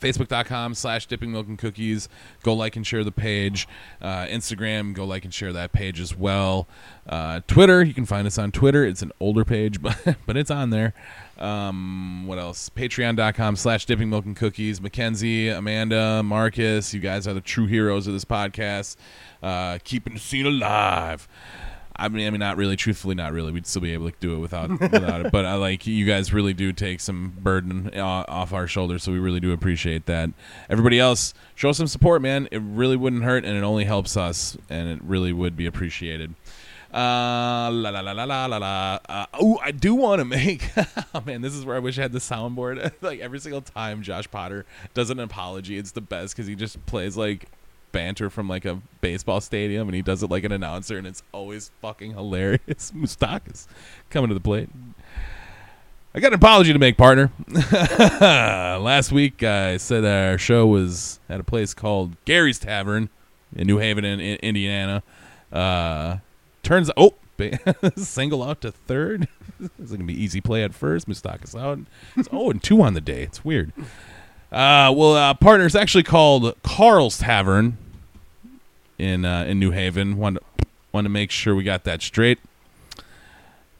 [0.00, 2.08] Facebook.com slash dipping milk and cookies.
[2.42, 3.66] Go like and share the page.
[4.00, 6.68] Uh, Instagram, go like and share that page as well.
[7.08, 8.84] Uh, Twitter, you can find us on Twitter.
[8.84, 10.94] It's an older page, but but it's on there.
[11.38, 12.68] Um, what else?
[12.70, 14.80] Patreon.com slash dipping milk and cookies.
[14.80, 18.96] Mackenzie, Amanda, Marcus, you guys are the true heroes of this podcast.
[19.42, 21.28] Uh, keeping the scene alive.
[22.00, 22.76] I mean, I mean, not really.
[22.76, 23.50] Truthfully, not really.
[23.50, 25.32] We'd still be able to do it without without it.
[25.32, 29.10] But I like you guys really do take some burden uh, off our shoulders, so
[29.10, 30.30] we really do appreciate that.
[30.70, 32.48] Everybody else, show some support, man.
[32.52, 36.34] It really wouldn't hurt, and it only helps us, and it really would be appreciated.
[36.92, 38.98] Uh, la la la la la la la.
[39.08, 40.70] Uh, oh, I do want to make.
[41.14, 42.92] oh man, this is where I wish I had the soundboard.
[43.02, 44.64] like every single time Josh Potter
[44.94, 47.46] does an apology, it's the best because he just plays like
[47.92, 51.22] banter from like a baseball stadium and he does it like an announcer and it's
[51.32, 52.92] always fucking hilarious.
[52.96, 53.66] Moustakas
[54.08, 54.70] coming to the plate.
[56.14, 57.30] I got an apology to make, partner.
[58.20, 63.10] Last week I said our show was at a place called Gary's Tavern
[63.54, 65.02] in New Haven, in, in Indiana.
[65.52, 66.16] Uh,
[66.62, 67.14] turns oh,
[67.96, 69.28] single out to third.
[69.76, 71.08] It's gonna be easy play at first.
[71.08, 71.80] Moustakas out.
[72.16, 73.24] It's oh and two on the day.
[73.24, 73.72] It's weird.
[74.52, 77.76] Uh, well, uh, partner, it's actually called Carl's Tavern
[78.98, 80.16] in uh, in New Haven.
[80.16, 80.38] Want
[80.92, 82.38] want to make sure we got that straight.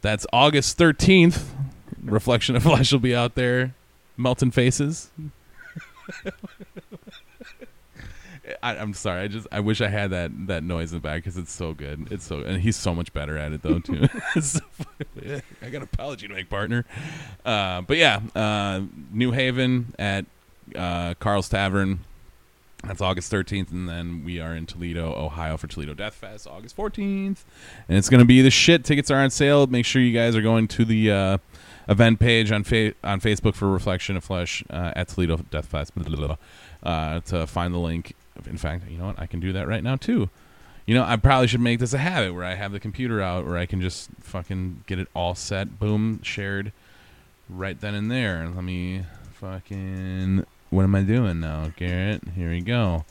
[0.00, 1.54] That's August thirteenth.
[2.02, 3.74] Reflection of Flesh will be out there,
[4.16, 5.10] melting faces.
[8.62, 9.22] I, I'm sorry.
[9.22, 11.74] I just I wish I had that that noise in the back because it's so
[11.74, 12.08] good.
[12.10, 14.08] It's so and he's so much better at it though too.
[14.40, 14.60] So.
[15.62, 16.84] I got an apology to make, partner.
[17.44, 18.82] Uh, but yeah, uh,
[19.12, 20.26] New Haven at
[20.74, 22.00] uh, Carl's Tavern.
[22.84, 26.76] That's August 13th, and then we are in Toledo, Ohio for Toledo Death Fest, August
[26.76, 27.42] 14th,
[27.88, 28.84] and it's going to be the shit.
[28.84, 29.66] Tickets are on sale.
[29.66, 31.38] Make sure you guys are going to the uh,
[31.88, 35.94] event page on fa- on Facebook for Reflection of Flesh uh, at Toledo Death Fest
[35.96, 36.36] blah, blah, blah,
[36.82, 38.14] uh, to find the link.
[38.46, 39.18] In fact, you know what?
[39.18, 40.30] I can do that right now too.
[40.86, 43.44] You know, I probably should make this a habit where I have the computer out,
[43.44, 46.72] where I can just fucking get it all set, boom, shared,
[47.48, 48.50] right then and there.
[48.54, 50.46] Let me fucking.
[50.70, 52.22] What am I doing now, Garrett?
[52.34, 53.04] Here we go.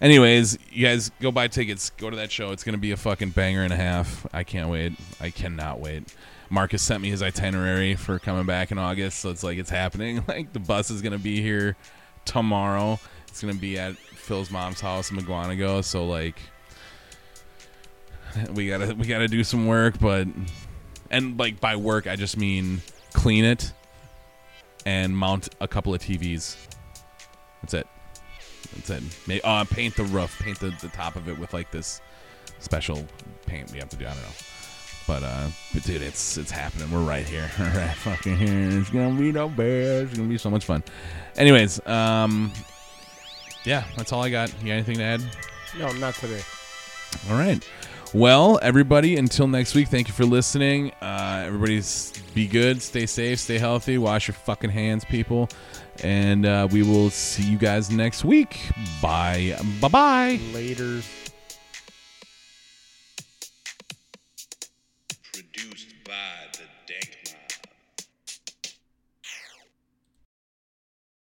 [0.00, 1.90] Anyways, you guys go buy tickets.
[1.90, 2.52] Go to that show.
[2.52, 4.26] It's gonna be a fucking banger and a half.
[4.32, 4.92] I can't wait.
[5.20, 6.14] I cannot wait.
[6.50, 10.22] Marcus sent me his itinerary for coming back in August, so it's like it's happening.
[10.28, 11.76] Like the bus is gonna be here
[12.24, 13.00] tomorrow.
[13.28, 13.96] It's gonna be at
[14.26, 15.84] Phil's mom's house in Mukwonago.
[15.84, 16.36] So like,
[18.52, 20.26] we gotta we gotta do some work, but
[21.10, 23.72] and like by work I just mean clean it
[24.84, 26.56] and mount a couple of TVs.
[27.62, 27.86] That's it.
[28.74, 29.02] That's it.
[29.26, 32.00] May uh, paint the roof, paint the, the top of it with like this
[32.58, 33.06] special
[33.46, 34.06] paint we have to do.
[34.06, 34.28] I don't know.
[35.06, 36.90] But uh, but dude, it's it's happening.
[36.90, 38.80] We're right here, right fucking here.
[38.80, 40.08] It's gonna be no bears.
[40.08, 40.82] It's gonna be so much fun.
[41.36, 42.52] Anyways, um,
[43.66, 44.50] yeah, that's all I got.
[44.60, 45.20] You got anything to add?
[45.78, 46.40] No, not today.
[47.30, 47.62] All right.
[48.14, 50.92] Well, everybody, until next week, thank you for listening.
[51.02, 55.48] Uh, everybody's be good, stay safe, stay healthy, wash your fucking hands, people.
[56.02, 58.58] And uh, we will see you guys next week.
[59.02, 59.58] Bye.
[59.80, 60.38] Bye bye.
[60.52, 61.25] Laters.